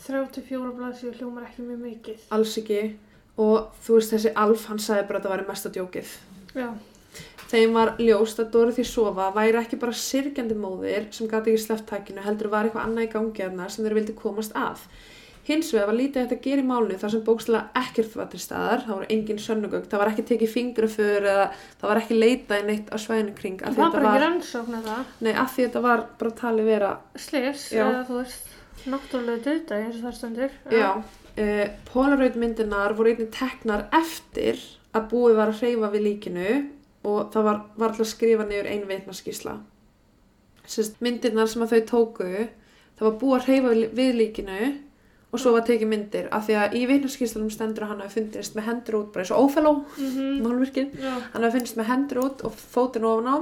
[0.00, 2.18] 34 blaðsíður hljómar ekki mjög mikið.
[2.30, 2.96] Alls ekki.
[3.38, 6.08] Og þú veist þessi Alf, hann sagði bara að þetta væri mesta djókið.
[6.54, 6.70] Já.
[7.50, 11.88] Þeim var ljóst að Dorothy Sofa væri ekki bara sirgjandi móðir sem gati ekki sleppt
[11.90, 14.84] takinu heldur var eitthvað annað í gangi af sem þeir vildi komast að.
[15.48, 18.40] Hins vegar var lítið hægt að gera í málinu þar sem bókslega ekkert var til
[18.42, 21.46] staðar, það voru engin sönnugögn, það var ekki tekið fingraför eða
[21.80, 24.98] það var ekki leitað í neitt á svæðinu kring Það var bara ekki rannsókn eða
[25.24, 26.90] nei, af því þetta var bara talið vera,
[27.24, 27.82] slis Já.
[27.86, 28.52] eða þú veist
[28.90, 30.58] náttúrulega döta eins og það stendur.
[30.70, 34.60] já, uh, Polaroid myndinar voru einnig teknar eftir
[34.94, 36.52] að búið var að hreyfa við líkinu
[37.04, 39.54] og það var, var alltaf að skrifa niður ein veitnaskísla.
[40.70, 42.28] Sist, myndirnar sem að þau tóku,
[42.98, 44.58] það var búið að hreyfa við- líkinu
[45.30, 48.56] og svo var tekið myndir af því að í veitnaskíslunum stendur að hann hafi fundist
[48.58, 51.12] með hendur út, bara eins og ófelló, Mm Já.
[51.32, 53.36] hann hafi fundist með hendur út og fótinn ofan á,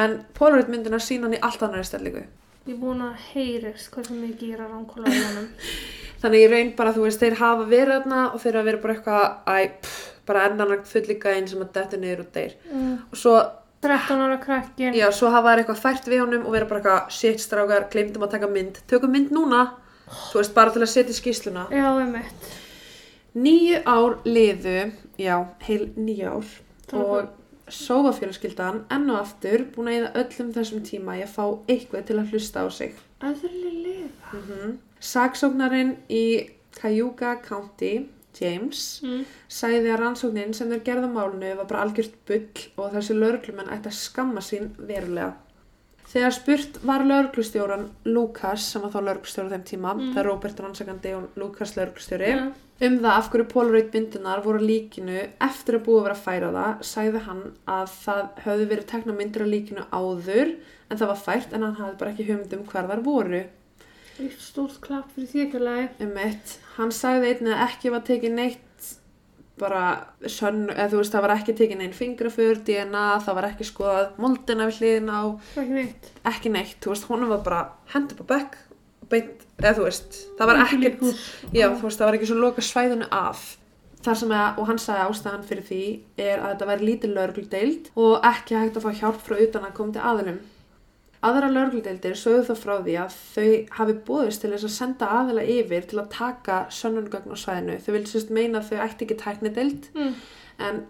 [0.00, 2.24] en Polaroid myndirnar sína hann í allt annari stellingu.
[2.66, 5.48] Ég er búin að heyrist hversu mikið ég er að ránkóla í honum.
[6.24, 9.26] Þannig ég raun bara, þú veist, þeir hafa verið og þeir hafa verið bara eitthvað,
[9.44, 12.56] æ, pff, bara endan fullika einn sem að dettu niður og deyr.
[12.70, 12.96] Mm.
[13.10, 13.36] Og svo,
[13.84, 14.96] 13 ára krakkin.
[14.96, 18.24] já, svo hafa þeir eitthvað fært við honum og verið bara eitthvað, shit, strákar, glemdum
[18.24, 19.62] að taka mynd, tökum mynd núna,
[20.30, 21.66] þú veist, bara til að setja í skýsluna.
[21.74, 22.52] Já, einmitt.
[23.34, 26.52] Níu ár liðu, já, heil níu ár
[26.84, 31.44] Það var og sófafjölskyldan enn og aftur búin að eða öllum þessum tíma að fá
[31.72, 32.98] eitthvað til að hlusta á sig.
[33.24, 34.40] Öðrulega lifa.
[34.40, 38.06] Mm Saksóknarinn í Cayuga County,
[38.40, 39.24] James, Mm.
[39.48, 43.86] sagði að rannsóknin sem þeir gerða málinu var bara algjört bull og þessi lauruglumenn ætti
[43.92, 45.34] að skamma sín verulega.
[46.14, 50.12] Þegar spurt var lauruglustjóran Lukas, sem var þá lauruglustjóra þeim tíma, Mm.
[50.14, 52.52] það er Robert rannsakandi og Lukas lauruglustjóri, Já.
[52.86, 56.52] um það af hverju Polaroid myndunar voru líkinu eftir að búið að vera að færa
[56.52, 60.56] það, sagði hann að það höfðu verið tekna myndir á líkinu áður
[60.90, 63.44] en það var fært en hann hafði bara ekki hugmynd um hvar þar voru.
[64.22, 65.96] Eitt stórt klapp fyrir því ekki alveg.
[66.04, 68.60] Um eitt, hann sagði einnig að ekki var tekið neitt
[69.58, 69.80] bara
[70.26, 74.16] sönn, eða þú veist það var ekki tekið neinn fingrafur, DNA, það var ekki skoðað
[74.22, 75.22] moldina við hliðin á,
[75.62, 76.08] Ekki neitt.
[76.26, 77.60] ekki neitt, þú veist, honum var bara
[77.94, 78.56] hend upp á bekk
[79.04, 80.90] og beint, eða þú veist, það var Ekki
[81.54, 83.44] já þú veist, það var ekki svo loka svæðinu af.
[84.04, 85.82] Þar sem að, og hann sagði ástæðan fyrir því,
[86.20, 89.76] er að þetta væri lítið lögregludeild og ekki hægt að fá hjálp frá utan að
[89.78, 90.42] koma til aðilum.
[91.24, 93.46] Aðra lögregludeildir sögðu þá frá því að þau
[93.78, 97.76] hafi búðist til þess að senda aðila yfir til að taka sönnungögn á svæðinu.
[97.80, 100.14] Þau vildi sérst meina að þau ætti ekki tæknideild Mm.
[100.58, 100.82] en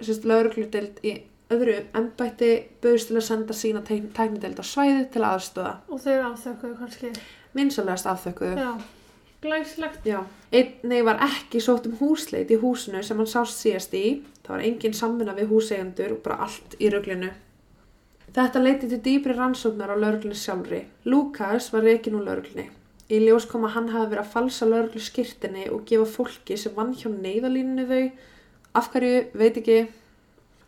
[0.00, 1.14] sérst lögregludeild í
[1.54, 2.50] öðru embætti
[2.82, 5.74] bauðist til að senda sína tæk- tæknideild á svæði til að aðstöða.
[5.88, 7.12] Og þeir afþökkuðu kannski.
[7.54, 8.56] Vinsalegast afþökkuðu.
[8.58, 8.74] Já.
[9.44, 10.04] Glæslegt.
[10.08, 10.20] Já.
[10.52, 14.22] Einnig var ekki sótt um húsleit í húsinu sem hann sást síðast í.
[14.44, 17.30] Það var engin samvinna við húseigendur og bara allt í ruglinu.
[18.34, 20.80] Þetta leiti til dýpri rannsóknar á lauruglunni sjálfri.
[21.06, 22.64] Lukas var reikin úr lauruglunni.
[23.06, 26.74] Í ljós kom að hann hafi verið að falsa lauruglu skirtinni og gefa fólki sem
[26.74, 28.08] vann hjá neyðalínunu þau.
[28.80, 29.76] Af hverju, veit ekki.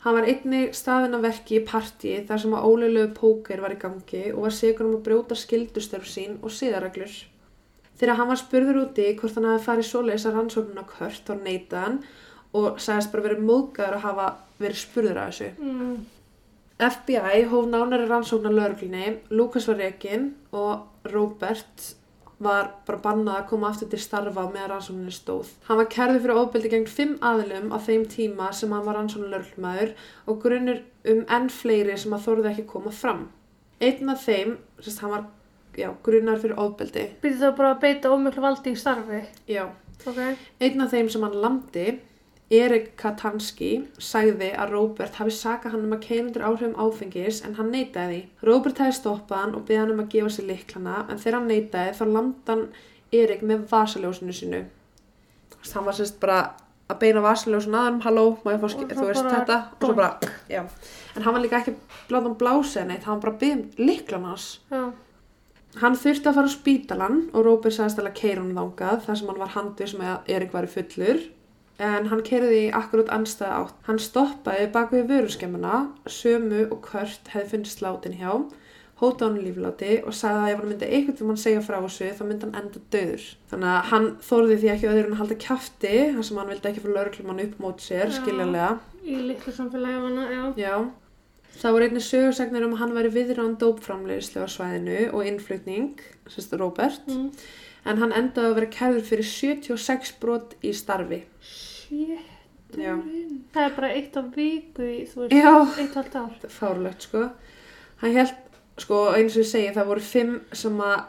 [0.04, 3.80] Hann var einnig staðinn að verki í partí þar sem að ólöglegu póker var í
[3.82, 7.16] gangi og var segur um að brjóta skildustörf sín og siðareglur.
[7.98, 11.82] Þegar hann var spurður úti hvort hann hafi farið svoleiðis að rannsóknuna kört þá neitaði
[11.82, 11.98] hann
[12.54, 14.28] og sagðist bara verið móðgæður að hafa
[14.60, 15.50] verið spurður að þessu.
[15.58, 15.96] Mm.
[16.76, 21.94] FBI hóf nánari rannsóknar lögreglunni, Lukas var rekin og Robert
[22.38, 25.54] var bara bannað að koma aftur til starfa með rannsókninni stóð.
[25.68, 29.32] Hann var kærður fyrir ofbeldi gegn fimm aðilum á þeim tíma sem hann var rannsóknar
[29.32, 29.94] lögreglumæður
[30.28, 33.24] og grunnur um enn fleiri sem að þorði ekki koma fram.
[33.80, 35.24] Einn af þeim, sérst, hann var
[35.80, 37.06] já, grunnar fyrir ofbeldi.
[37.22, 39.22] Býtti þá bara að beita ómjöklu valdi í starfi.
[39.48, 39.64] Já.
[40.04, 40.20] Ok.
[40.60, 41.86] Einn af þeim sem hann lamdi,
[42.46, 47.56] Erik Katanski, sagði að Robert hafi sakað hann um að keira undir áhrifum áfengis en
[47.58, 48.20] hann neitaði því.
[48.46, 51.50] Robert hafi stoppað hann og beðið hann um að gefa sér liklana en þegar hann
[51.50, 52.62] neitaði þá lamdi hann
[53.18, 54.62] Erik með vasaljósinu sinu.
[55.50, 56.38] Þú veist, Hann var sérst bara
[56.86, 59.88] að beina vasaljósinu að hann, halló, má ég fá skil, þú veist bara þetta, og
[59.88, 60.62] svo bara, já.
[61.16, 61.74] En hann var líka ekki
[62.06, 64.46] blátt hann blásið neitt, hann var bara að beðið um liklana hans.
[64.70, 64.84] Já.
[65.82, 69.18] Hann þurfti að fara á spítalan og Róbert sagðist alveg að keira hann þangað þar
[69.18, 71.18] sem hann var handvis með að Erik væri fullur
[71.78, 73.74] en hann keiriði í akkurát anstæða átt.
[73.88, 78.32] Hann stoppaði bak við vöruskemmuna, sömu og Kurt hefði fundist látin hjá,
[78.96, 82.12] hóta hann lífláti og sagði að ef hann myndi eitthvað til hann segja frá þessu
[82.16, 83.24] þá myndi hann enda döður.
[83.50, 86.70] Þannig að hann þorði því ekki öðru en að halda kjafti þar sem hann vildi
[86.70, 88.16] ekki fyrir lauruglumann upp mót sér, Já.
[88.22, 88.70] skiljanlega.
[89.04, 90.46] Í litlu samfélagi af hana, já.
[90.64, 90.76] Já.
[91.56, 96.52] Það voru einnig sögursagnir um að hann væri viðrán dópframleiðslu á svæðinu og innflutning, sérst
[96.60, 97.30] Robert, Mm.
[97.86, 101.22] en hann endaði að vera kærður fyrir 76 brot í starfi.
[102.76, 102.94] Já.
[103.54, 105.52] Það er bara eitt af viku í, þú veist, Já.
[105.80, 106.32] eitt og allt ár.
[106.44, 107.22] Er fárlegt, sko.
[108.02, 108.34] Hann held,
[108.82, 111.04] sko, eins og ég segi, það voru fimm sem að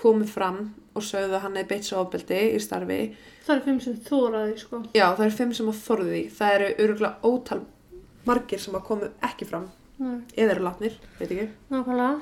[0.00, 0.60] komu fram
[0.94, 3.00] og sögðu að hann hefði beitt svo ofbeldi í starfi.
[3.46, 4.82] Það er fimm sem þóraði, sko.
[4.94, 6.22] Já, það eru fimm sem að þorðu því.
[6.36, 7.60] Það eru öruglega ótal
[8.28, 9.66] margir sem að komu ekki fram,
[9.98, 11.48] Nei, eða eru látnir, veit ekki.
[11.72, 12.20] nákvæmlega.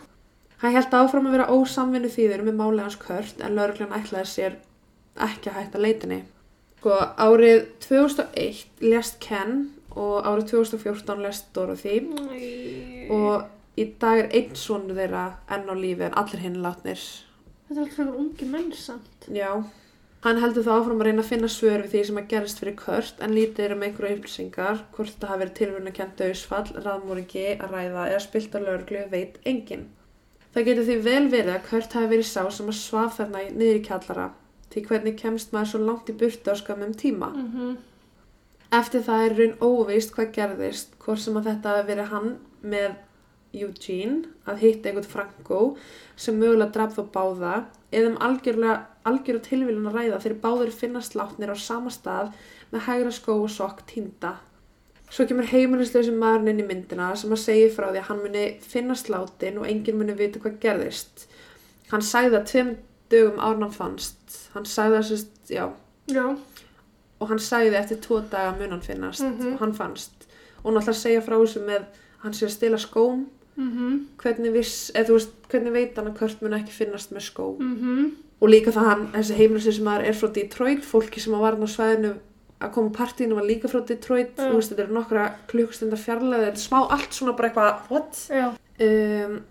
[0.62, 4.56] Hann held áfram að vera ósamvinnu þýður með máli hans Kurt en lauruglan ætlaði sér
[5.22, 6.22] ekki að hætta leitinni.
[6.78, 9.64] Sko, árið 2001 lest Ken
[9.98, 13.08] og árið 2014 lest Dorothy Æ.
[13.10, 15.24] og í dag er einn svonu þeirra
[15.56, 17.02] enn á lífi en allir hinn látnir.
[17.66, 19.26] Þetta er alltaf fyrir ungi menn samt.
[19.26, 19.50] Já.
[20.22, 22.78] Hann heldur þá áfram að reyna að finna svör við því sem að gerist fyrir
[22.78, 27.46] Kurt en lítið er um einhverju upplýsingar, hvort það hafi verið tilvörna kent döðsfall, raðmóringi
[27.58, 29.88] að ræða eða spilt á lauruglu veit enginn.
[30.54, 33.80] Það getur því vel verið að Kurt hafi verið sá sem að svaf þarna niður
[33.82, 34.34] í kjallara
[34.78, 37.34] því hvernig kemst maður svo langt í burtu á skamum tíma.
[37.34, 37.76] Mm
[38.68, 42.26] Eftir það er raun óvist hvað gerðist, hvort sem að þetta hafi verið hann
[42.60, 42.90] með
[43.56, 45.60] Eugene að hitta einhvern Franco
[46.20, 47.54] sem mögulega draf þá báða
[47.88, 48.74] eða um algjörlega
[49.08, 52.34] algjörlega tilvílun að ræða þegar báður finnast látnir á sama stað
[52.74, 54.34] með hægra skó og sokk týnda.
[55.08, 58.44] Svo kemur heimilislausi maðurinn inn í myndina sem að segja frá því að hann muni
[58.60, 61.24] finnast látin og enginn muni vita hvað gerðist.
[61.88, 62.74] Hann sagði það tveim
[63.08, 63.76] dögum árn hann
[64.28, 64.50] fannst.
[64.54, 65.72] Hann sagði það sérst, já,
[66.08, 66.36] Já.
[67.20, 69.52] og hann sagði eftir tvo daga mun hann finnast Mhm.
[69.54, 70.12] og hann fannst
[70.64, 71.84] og náttúrulega segja frá þessu með
[72.22, 73.26] hann sé að stila skóm
[73.58, 77.58] Mm hvernig, viss, þú veist, hvernig veit hann að hvert mun ekki finnast með skó
[77.58, 78.10] -hmm.
[78.40, 81.66] og líka það hann, þessi heimilsi sem er frá Detroit fólki sem var hann á
[81.66, 82.14] svæðinu
[82.60, 86.58] að koma partíinu var líka frá Detroit þú veist, þetta er nokkra klukkstundar fjarlæði þetta
[86.58, 88.28] er smá allt svona bara eitthvað what?
[88.80, 89.42] Um,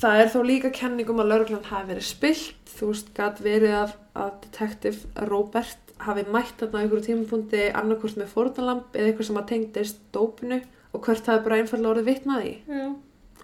[0.00, 3.94] það er þó líka kenningum að lauruglan hafi verið spilt þú veist, gat verið að,
[4.18, 9.48] að detektiv Robert hafi mætt þarna einhverju tímapunkti annarkvort með fórnalamb eða eitthvað sem að
[9.52, 10.60] tengdist dópinu
[10.94, 12.84] og hvert hafi bara einfallega orðið vitnaði Já.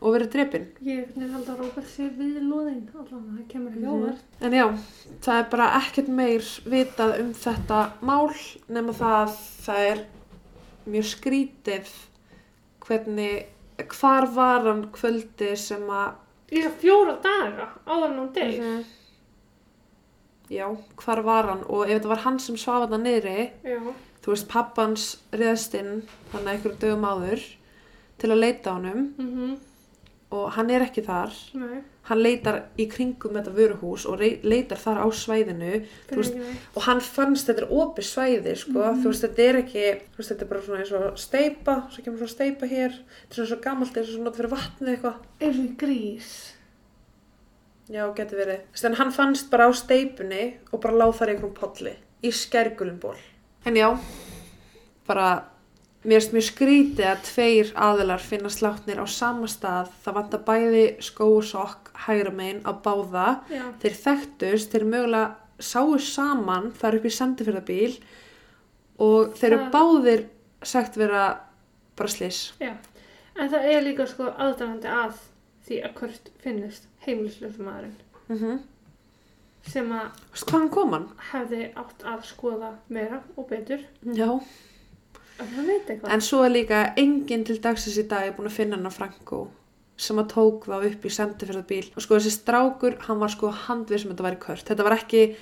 [0.00, 0.66] og verið drepin.
[0.82, 2.82] Ég er held að Róbert sé við lóðin.
[2.94, 3.94] Allan, það kemur ekki Mhm.
[3.94, 4.22] óvart.
[4.40, 4.66] En já,
[5.20, 6.40] það er bara ekkert meir
[6.74, 8.30] vitað um þetta mál
[8.68, 9.34] nema það að
[9.66, 10.04] það er
[10.90, 11.90] mjög skrítið
[12.86, 13.44] hvernig,
[13.94, 16.14] hvar var hann kvöldi sem að
[16.50, 18.58] Í það fjóra daga áður deyr.
[18.58, 18.84] Mhm.
[20.50, 23.78] Já, hvar var hann og ef þetta var hann sem svaf hann niðri, Já.
[24.24, 27.44] þú veist, pappans reðst inn hann að einhverjum dögum áður
[28.18, 29.58] til að leita á honum Mm
[30.30, 31.32] og hann er ekki þar.
[31.58, 31.80] Nei.
[32.06, 35.72] Hann leitar í kringum þetta vöruhús og leitar þar á svæðinu
[36.14, 36.36] veist,
[36.76, 39.02] og hann fannst þetta er opið svæði, sko, Mhm.
[39.02, 42.18] þú veist, þetta er ekki, veist, þetta er bara svona eins og steipa, svo kemur
[42.22, 45.14] svona steipa hér, þetta er svona svo gamalt eins og svona fyrir vatnið eitthvað.
[45.42, 46.30] Og í grís.
[47.90, 48.60] Já, getur verið.
[48.70, 53.16] Veist, En hann fannst bara á steipunni og bara láð þar einhverjum polli í skergulumból.
[53.66, 53.88] En já,
[55.08, 55.30] bara,
[56.04, 59.90] mér finnst mjög skrítið að tveir aðilar finna slátnir á sama stað.
[60.04, 63.28] Það vantar bæði skó og sokk hægra megin á báða.
[63.50, 63.64] Já.
[63.82, 67.96] Þeir þekktust, þeir mögulega sáu saman, það upp í sendifyrðabíl
[69.00, 70.22] og þeir eru báðir
[70.62, 71.24] sagt vera
[71.98, 72.52] bara slis.
[72.62, 72.76] Já.
[73.34, 75.18] En það er líka sko aðdæmandi að
[75.66, 77.96] því að hvert finnist heimilislöfu maðurinn
[78.30, 78.58] Mm -hmm.
[79.66, 80.06] sem að
[80.46, 81.08] hvaðan kom hann?
[81.32, 83.80] hefði átt að skoða meira og betur.
[84.04, 84.40] Já.
[86.12, 89.48] En svo er líka enginn til dagsins í dag búin að finna hann á Franko
[89.96, 91.90] sem að tók þá upp í sendifyrðabíl.
[91.96, 94.64] Og sko þessi strákur, hann var sko handvið sem þetta væri kört.
[94.68, 95.36] Þetta var ekki,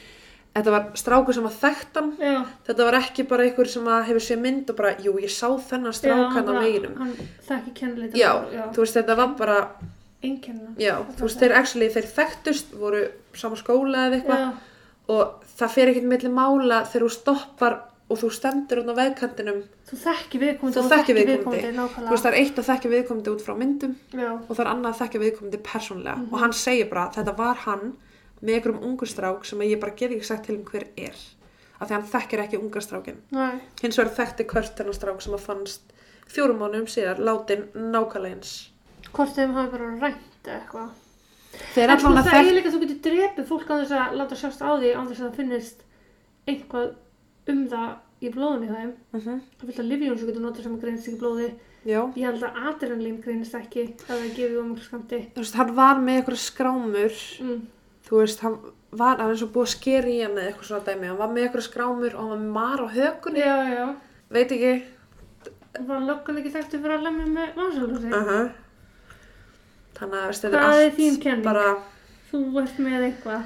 [0.55, 2.13] þetta var strákur sem að þekkt hann.
[2.19, 2.45] Já.
[2.67, 5.49] Þetta var ekki bara einhver sem að hefur séð mynd og bara, jú, ég sá
[5.71, 6.63] þennan strák hann á.
[8.19, 8.65] Já, já.
[8.73, 9.59] þú veist, þetta var bara,
[10.23, 10.73] Einkenna.
[10.79, 13.05] Já, þú veist, þeir actually, þeir þekktust, voru
[13.39, 14.49] sama skóla eða eitthvað Já.
[15.15, 17.77] og það fer ekkert milli mála þegar þú stoppar
[18.09, 19.63] og þú stendur út á vegkantinum.
[19.89, 20.75] Þú þekki viðkomandi.
[20.75, 21.63] Þú og þekkir þekkir viðkomandi.
[21.69, 22.11] Þú nákvæmlega.
[22.11, 24.31] veist, það er eitt að þekkja viðkomandi út frá myndum Já.
[24.33, 26.29] og það er annað að þekkja viðkomandi persónlega Mhm.
[26.33, 27.97] og hann segir bara, þetta var hann
[28.43, 31.15] með einhverjum ungur strák sem ég bara get ekki sagt til um hver er
[31.81, 33.17] af því hann þekkir ekki ungar strákin.
[33.31, 33.61] Nei.
[33.83, 35.81] Hins vegar þekkti Kurt þennan strák sem að fannst
[36.29, 38.71] fjórum mánum síðar látin nákvæmlega eins.
[39.13, 40.91] Hvort þeim hafi bara rænt eitthvað.
[41.75, 43.95] þeir En sko, að það er þekkt líka að þú getur drepið fólk á þess
[43.99, 45.81] að láta sjást á því á þess að það finnist
[46.49, 46.89] eitthvað
[47.49, 47.89] um það
[48.21, 48.93] í blóðinu þeim.
[49.15, 51.49] Mhm, Það fylgta livjón sem getur notað sem greinist ekki blóði.
[51.87, 55.21] já, Ég held að adrenalín greinist ekki ef það er gefið um mjög skamti.
[55.35, 57.67] þú veist, hann var með eitthvað skrámur Mm.
[58.09, 58.59] þú veist, hann
[58.93, 61.29] var, hann er svo búið að skera í hann eða eitthvað svona dæmi, hann var
[61.29, 63.97] með eitthvað skrámur og hann var mar á hökunni, Já, já.
[64.31, 64.83] veit ekki
[65.87, 68.13] Var löggan ekki þekktu fyrir að lemja með vansalúsi?
[68.13, 68.51] uh -huh.
[70.01, 71.45] Þannig að þetta er allt þín kenning?
[71.45, 71.77] bara,
[72.31, 73.43] Þú ert með eitthvað.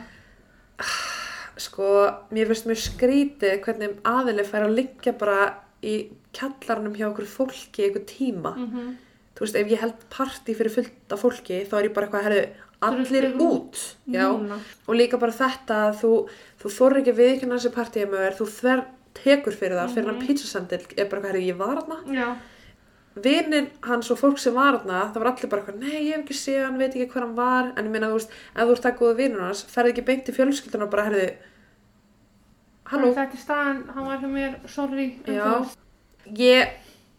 [1.62, 1.86] sko,
[2.34, 5.38] mér finnst mjög skrítið hvernig aðili fær að liggja bara
[5.82, 5.94] í
[6.34, 8.92] kjallarnum hjá okkur fólki einhver tíma, Mm -hmm.
[9.36, 12.22] þú veist, ef ég held partí fyrir fullt af fólki, þá er ég bara eitthvað,
[12.24, 12.48] herðu,
[12.82, 14.58] allir út, já, Núna.
[14.88, 16.28] og líka bara þetta að þú,
[16.62, 18.84] þú þorri ekki viðkynna þessi partíumöður, þú þver
[19.14, 20.26] tekur fyrir það, fyrir hann Mhm.
[20.26, 22.36] pítsasendil, er bara hvað, herðu, ég var þarna, Já.
[23.14, 26.22] Vinir hans og fólk sem var þarna, það var allir bara eitthvað, nei, ég hef
[26.24, 28.72] ekki séð hann, veit ekki hver hann var, en ég meina, þú veist, ef þú
[28.76, 31.26] ert það góða vinur hans, ferði ekki beint í fjölskylduna og bara, herðu,
[32.92, 35.06] halló, Þetta er staðan, hann var hjá mér, sorry.
[35.26, 35.78] veist-
[36.38, 36.68] ég,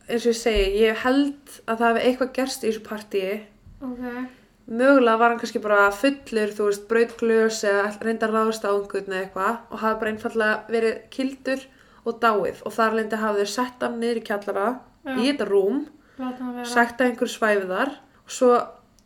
[0.09, 3.41] eins og ég segi, ég held að það hefði eitthvað gerst í þessu partíi,
[3.81, 4.29] Ok.
[4.69, 9.13] mögulega var hann kannski bara fullur, þú veist, brautglös eða reynda að ráðast á einhvern
[9.13, 11.65] eða eitthvað og hafa bara einfallega verið kildur
[12.05, 12.61] og dáið.
[12.65, 15.15] Og þar lendi hafði þau sett hann niður í kjallara Já.
[15.19, 15.83] í þetta rúm
[16.23, 17.93] að einhver svæfi þar
[18.23, 18.53] og svo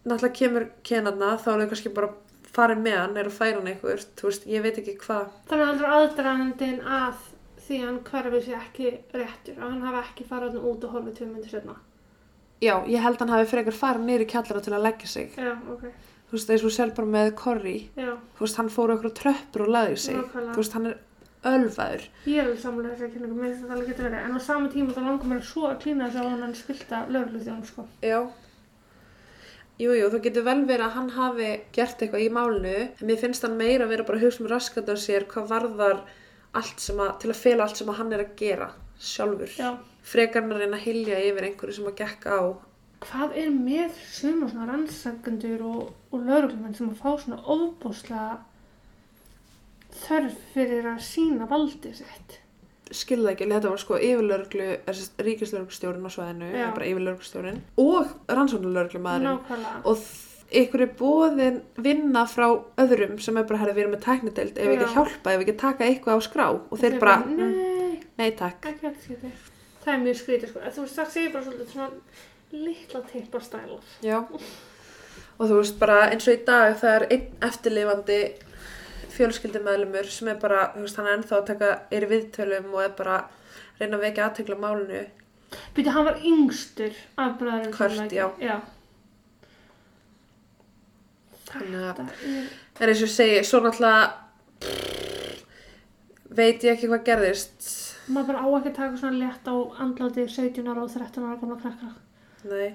[0.07, 2.11] náttúrulega kemur kenarna þá er þau kannski bara
[2.57, 5.33] farin með hann er að færa hann einhver, þú veist, ég veit ekki hvað.
[5.49, 7.25] Það er aðdraðandinn að
[7.67, 11.17] því hann hverfi sér ekki réttur og hann hafi ekki farið hann út og horfið
[11.19, 11.77] tvö myndir setna.
[12.61, 15.35] já, ég held hann hafi frekar farið í kjallara til að leggja sig.
[15.37, 15.83] Já, ok.
[16.29, 17.89] þú veist, eins og sér bara með Corrie.
[17.95, 20.17] Já, þú veist, hann fór okkur tröppur og lagði sig.
[20.33, 20.97] Þú veist, hann er
[21.45, 24.37] ölvaður ég er alveg samlega þess að kynna mér finnst þetta alveg getur verið en
[24.37, 27.65] á sama tíma þá langar mér svo að klína þess að hann spilta löglu þjón
[27.67, 27.87] sko.
[28.01, 28.19] Já.
[29.77, 33.43] Jú, það getur vel verið að hann hafi gert eitthvað í málinu, en mér finnst
[33.45, 35.99] hann meira að vera bara hugsa um raskat á sér hvað varðar
[36.57, 39.53] allt sem að, til að fela allt sem að hann er að gera sjálfur.
[39.53, 39.75] Já.
[40.01, 42.41] Frekar hann að reyna að hilja yfir einhverju sem að gekk á.
[43.05, 48.39] Hvað er með suma svona rannsakendur og, og lögreglumenn sem að fá svona ofbúslega
[50.03, 52.37] þörf fyrir að sína valdið sitt?
[52.95, 54.67] Skilða ekki, þetta var sko yfirlörglu,
[55.27, 59.27] ríkislörglustjórinn á eða bara yfirlörglustjórinn, og rannsóknarlörglumæðurinn.
[59.27, 59.81] Nákvæmlega.
[59.91, 60.05] Og
[60.61, 62.47] ykkur er bóðin vinna frá
[62.79, 64.93] öðrum sem er bara herrið við erum með tæknideild ef við ekki Já.
[64.95, 68.69] hjálpa, ef við ekki taka eitthvað á skrá og þeir bara, mm, Nei, nei takk.
[69.83, 70.63] Það er mjög skrítið sko.
[70.63, 71.89] Þú veist, það segir bara svolítið svona
[72.51, 73.93] litla tippa stælar.
[74.03, 74.17] Já,
[75.37, 78.19] og þú veist bara eins og í dag það er einn eftirlifandi
[79.17, 82.81] fjölskyldumæðlumur sem er bara, þú veist, hann er ennþá að taka er í viðtölum og
[82.85, 83.17] er bara
[83.79, 85.03] reyna að vekja aðtegla málinu.
[85.75, 87.73] Býtu, hann var yngstur af bræðurinn.
[87.77, 88.27] Kurt, já.
[88.43, 88.57] Já.
[91.47, 92.01] Þannig að,
[92.77, 94.01] Það er, eins og segi, svo náttúrulega
[96.37, 97.69] veit ég ekki hvað gerðist.
[98.11, 101.39] maður bara á ekki að taka svona létt á andláti 17 ára og 13 ára
[101.41, 101.95] gamla krakkar.
[102.47, 102.67] Nei,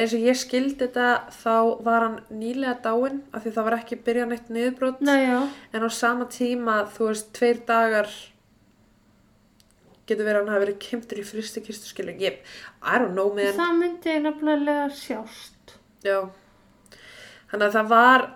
[0.00, 1.54] eins og ég skildi þetta þá
[1.86, 5.20] var hann nýlega dáinn af því það var ekki byrjað neitt niðurbrot Nei,
[5.72, 8.10] en á sama tíma, þú veist, tveir dagar
[10.06, 12.42] getur verið að hann hafi verið kemtur í fristikistu skilur, ég,
[12.82, 15.76] I don't know man Það myndi nefnilega sjást.
[16.06, 16.20] Já.
[17.50, 18.26] Þannig að það var,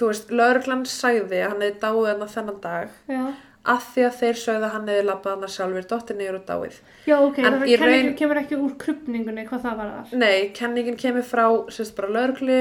[0.00, 3.22] þú veist, lauruglan sagði að hann hefði dáið hann þennan dag Já.
[3.68, 6.76] Að því að þeir sögðu að hann hefði labbað hann sjálfur, dottir niður og dáið.
[7.04, 8.12] Já, ok, En í raun...
[8.16, 10.14] kemur ekki úr krupningunni hvað það var þar.
[10.22, 12.60] Nei, kenningin kemur frá, sérst bara lauruglu,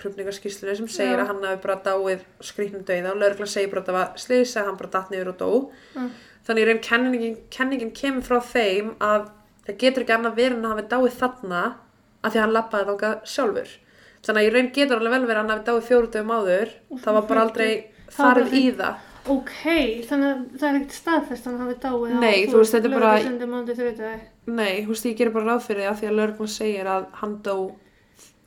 [0.00, 1.22] krupningarskíslunni sem segir Já.
[1.24, 4.64] að hann hafi bara dáið skrýtnum dauða og lauruglan segir bara að það var slýsa,
[4.68, 5.50] hann bara datt niður og dó.
[5.96, 6.12] Mm.
[6.46, 9.26] Þannig raun kenningin, kenningin kemur frá þeim að
[9.66, 11.64] það getur ekki annað verið en að hann hafi dáið þarna
[12.22, 13.74] að því að hann labbaði þangað sjálfur.
[14.26, 16.72] Þannig að í raun getur alveg vel verið að hann hafi dáið fjóru dögum áður,
[17.02, 17.70] það var bara aldrei
[18.16, 19.05] farið í það.
[19.32, 19.54] Ok,
[20.06, 22.86] þannig að það er ekkert staðfest að hann hafi dáið á, Nei, þú veist, þetta
[22.86, 24.20] er bara- Lögreglusundi mánuði þriðdaði.
[24.46, 27.06] Nei, þú veist, ég gerir bara ráð fyrir því að því að lauruglan segir að
[27.22, 27.56] hann dó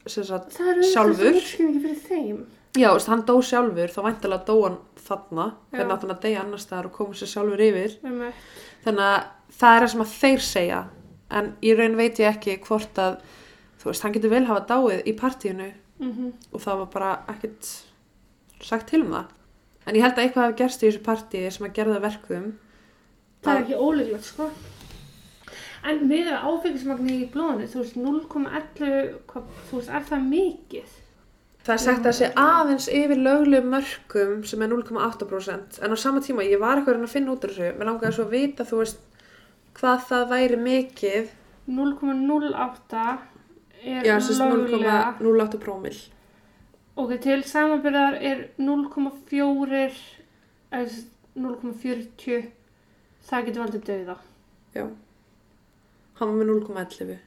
[0.08, 1.26] sem sagt, Það er Sjálfur?
[1.26, 2.46] auðvitað útskynningi fyrir þeim.
[2.80, 4.78] já, þú veist, hann dó sjálfur, þá væntalega dó hann
[5.10, 5.78] þarna, Já.
[5.78, 7.98] hvernig átt hann að deyja annars staðar og koma sér sjálfur yfir.
[8.06, 8.34] Um,
[8.86, 9.24] Þannig að
[9.60, 10.80] það er það sem að þeir segja,
[11.32, 13.20] en í raun veit ég ekki hvort að,
[13.82, 17.68] þú veist, hann getur vel hafa dáið í partíinu mm og það var bara ekkert
[18.62, 19.26] sagt til um það.
[19.90, 22.48] En ég held að eitthvað hafi gerst í þessu partíi sem að gera það verkum.
[23.44, 24.50] Það er ekki ólíklegt, sko.
[25.90, 30.98] En með áfengismagni í blóðinu, þú veist, 0,11, hvað- þú veist, er það mikið?
[31.64, 36.22] Það er sagt að sé aðeins yfir löglegum mörkum sem er 0,8% en á sama
[36.24, 38.80] tíma ég var eitthvað að finna út úr þessu mér langaði svo að vita þú
[38.80, 39.02] veist
[39.80, 41.28] hvað það væri mikið
[41.68, 43.04] 0,08
[43.84, 46.00] er löglega 0,08 prómil
[47.00, 52.50] Ok, til samanbyrðar er 0,4 eða sem sagt 0,40
[53.30, 54.16] það getur valdið dauða.
[56.20, 57.20] Hann var með 0,11.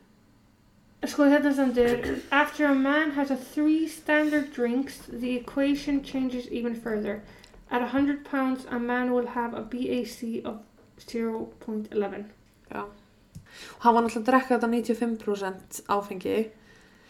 [1.09, 6.75] Sko þetta stendur After a man has a three standard drinks the equation changes even
[6.75, 7.23] further.
[7.71, 10.61] At 100 pounds a man will have a BAC of
[10.99, 12.27] 0.11.
[12.71, 12.85] Já.
[13.77, 16.37] Og hann var náttúrulega að drekka þetta 95% áfengi.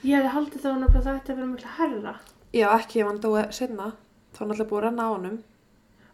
[0.03, 2.15] Ég hefði haldið þá nefnilega að að vera miklu herra.
[2.53, 3.93] Já, ekki ef hann dói setna.
[4.35, 5.39] Þá var náttúrulega búið að renna á honum.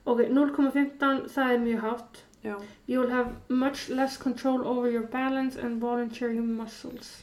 [0.08, 2.22] Ok, 0,15 það er mjög hátt.
[2.44, 2.54] Já.
[2.86, 7.22] You will have much less control over your balance and voluntary muscles.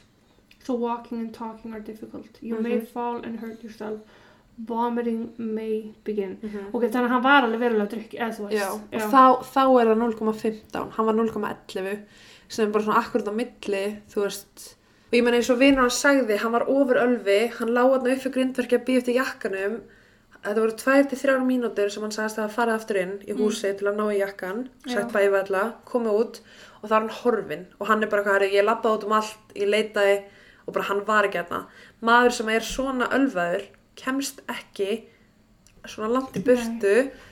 [0.62, 2.38] So walking and talking are difficult.
[2.42, 2.86] You may Mhm.
[2.88, 4.00] fall and hurt yourself.
[4.58, 6.38] Vomiting may begin.
[6.42, 8.58] Mm Ok, þannig að hann var alveg verulega drukk, eða þú veist.
[8.58, 10.90] Já, og þá, þá er það 0,15.
[10.92, 11.98] Hann var 0,11
[12.48, 14.75] sem er bara svona akkurat á milli, þú veist.
[15.06, 18.08] Og ég meina eins og vinur hann sagði, hann var ofur ölfi, hann lág hann
[18.10, 19.76] upp fyrir grindverki að býja eftir jakkanum.
[20.46, 23.98] Þetta voru 2-3 mínútur sem hann sagðist að fara aftur inn í húsi til að
[23.98, 25.14] ná í jakkan, sagt Já.
[25.14, 28.46] bæði við alla, komið út og það var hann horfin og hann er bara hvað,
[28.54, 30.16] ég labbaði út um allt, ég leitaði
[30.66, 31.62] og bara hann var ekki hérna.
[32.06, 33.66] Maður sem er svona ölfaður
[33.98, 34.90] kemst ekki
[35.86, 37.25] svona langt í burtu og,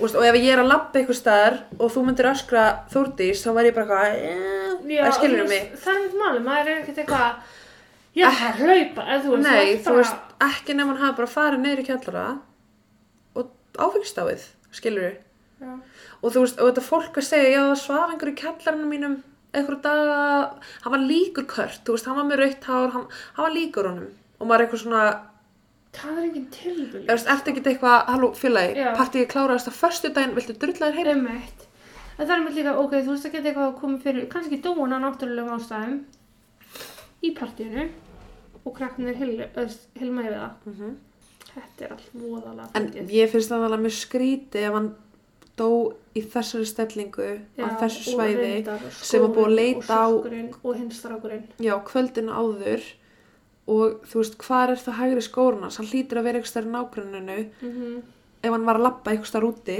[0.00, 3.50] veist, og ef ég er að labba eitthvað staðar og þú myndir öskra Þórdís þá
[3.58, 5.68] væri ég bara eitthvað, eh, það skilur þú mig.
[5.84, 7.36] Það er ekkert máli, maður er ekkert eitthvað,
[8.14, 9.46] ég ætla að hlaupa, þú veist.
[9.48, 10.16] Nei, er þú bara- veist,
[10.48, 12.38] ekki nefn hann hafa bara farið neyri kjallara
[13.36, 14.42] og áfengistáið,
[14.72, 15.16] skilur við.
[16.24, 19.22] Og þú veist, og þetta fólk að segja, já svaf einhver í kjallarinu mínum
[19.54, 20.50] eitthvað daga,
[20.82, 23.86] hann var líkur kört, þú veist, hann var með rautt hár, hann, hann var líkur
[23.88, 24.08] honum.
[24.40, 25.20] Og maður er eitthvað svona,
[25.94, 27.04] Það er engin tilbúin.
[27.06, 28.90] þú veist, ertu ekki eitthvað, halló, félagi, Já.
[28.98, 31.26] partíið kláraðast að förstu daginn, viltu drullaðir heim?
[32.18, 34.60] En það er með líka, ok, þú veist að geta eitthvað að koma fyrir, kannski
[34.62, 35.96] dóun á náttúrulegum ástæðum
[37.22, 37.88] í partíinu
[38.64, 40.52] og öðst- hilma yfir það.
[40.66, 40.96] Mm
[41.54, 43.10] Þetta er allt voðalega En fyndið.
[43.14, 44.88] ég finnst það alveg mjög skríti ef hann
[45.56, 45.68] dó
[46.18, 50.08] í þessari stellingu á Já, þessu og svæði reyndar sem var búið að leita á-
[50.10, 51.44] og sokkurinn og hinn strákurinn.
[51.60, 52.82] já, kvöldinu áður
[53.66, 55.78] og þú veist, hvað er það hægri skórun hans?
[55.80, 58.02] Hann hlýtur að vera eitthvað stær í nágruninu Mm
[58.44, 59.76] ef hann var að labba eitthvað stær úti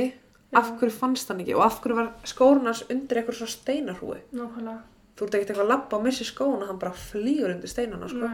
[0.57, 4.21] af hverju fannst hann ekki og af hverju var skórun hans undir eitthvað svo steinarhúi
[4.33, 4.79] Nákvæmlega.
[5.19, 8.31] þú ert ekkert eitthvað að labba og missi skóna hann bara flýgur undir steinana sko.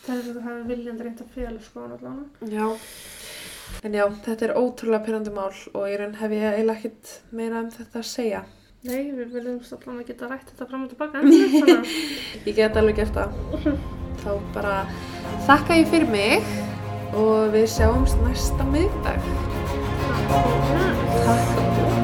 [0.00, 2.24] Það er svo að það hefur viljandi reynd að fela sko allavega.
[2.50, 2.66] já
[3.86, 7.60] en já, þetta er ótrúlega pyrrandi mál og í raun hef ég eiginlega ekkert meira
[7.62, 8.42] um þetta að segja
[8.82, 11.20] Nei, við viljum að geta rætt þetta fram og tilbaka.
[11.54, 11.82] svona.
[12.48, 13.34] Ég get alveg gert það.
[14.20, 14.74] Þá bara
[15.48, 16.50] þakka ég fyrir mig
[17.16, 19.32] og við sjáumst næsta miðdag.
[21.24, 21.99] Takk.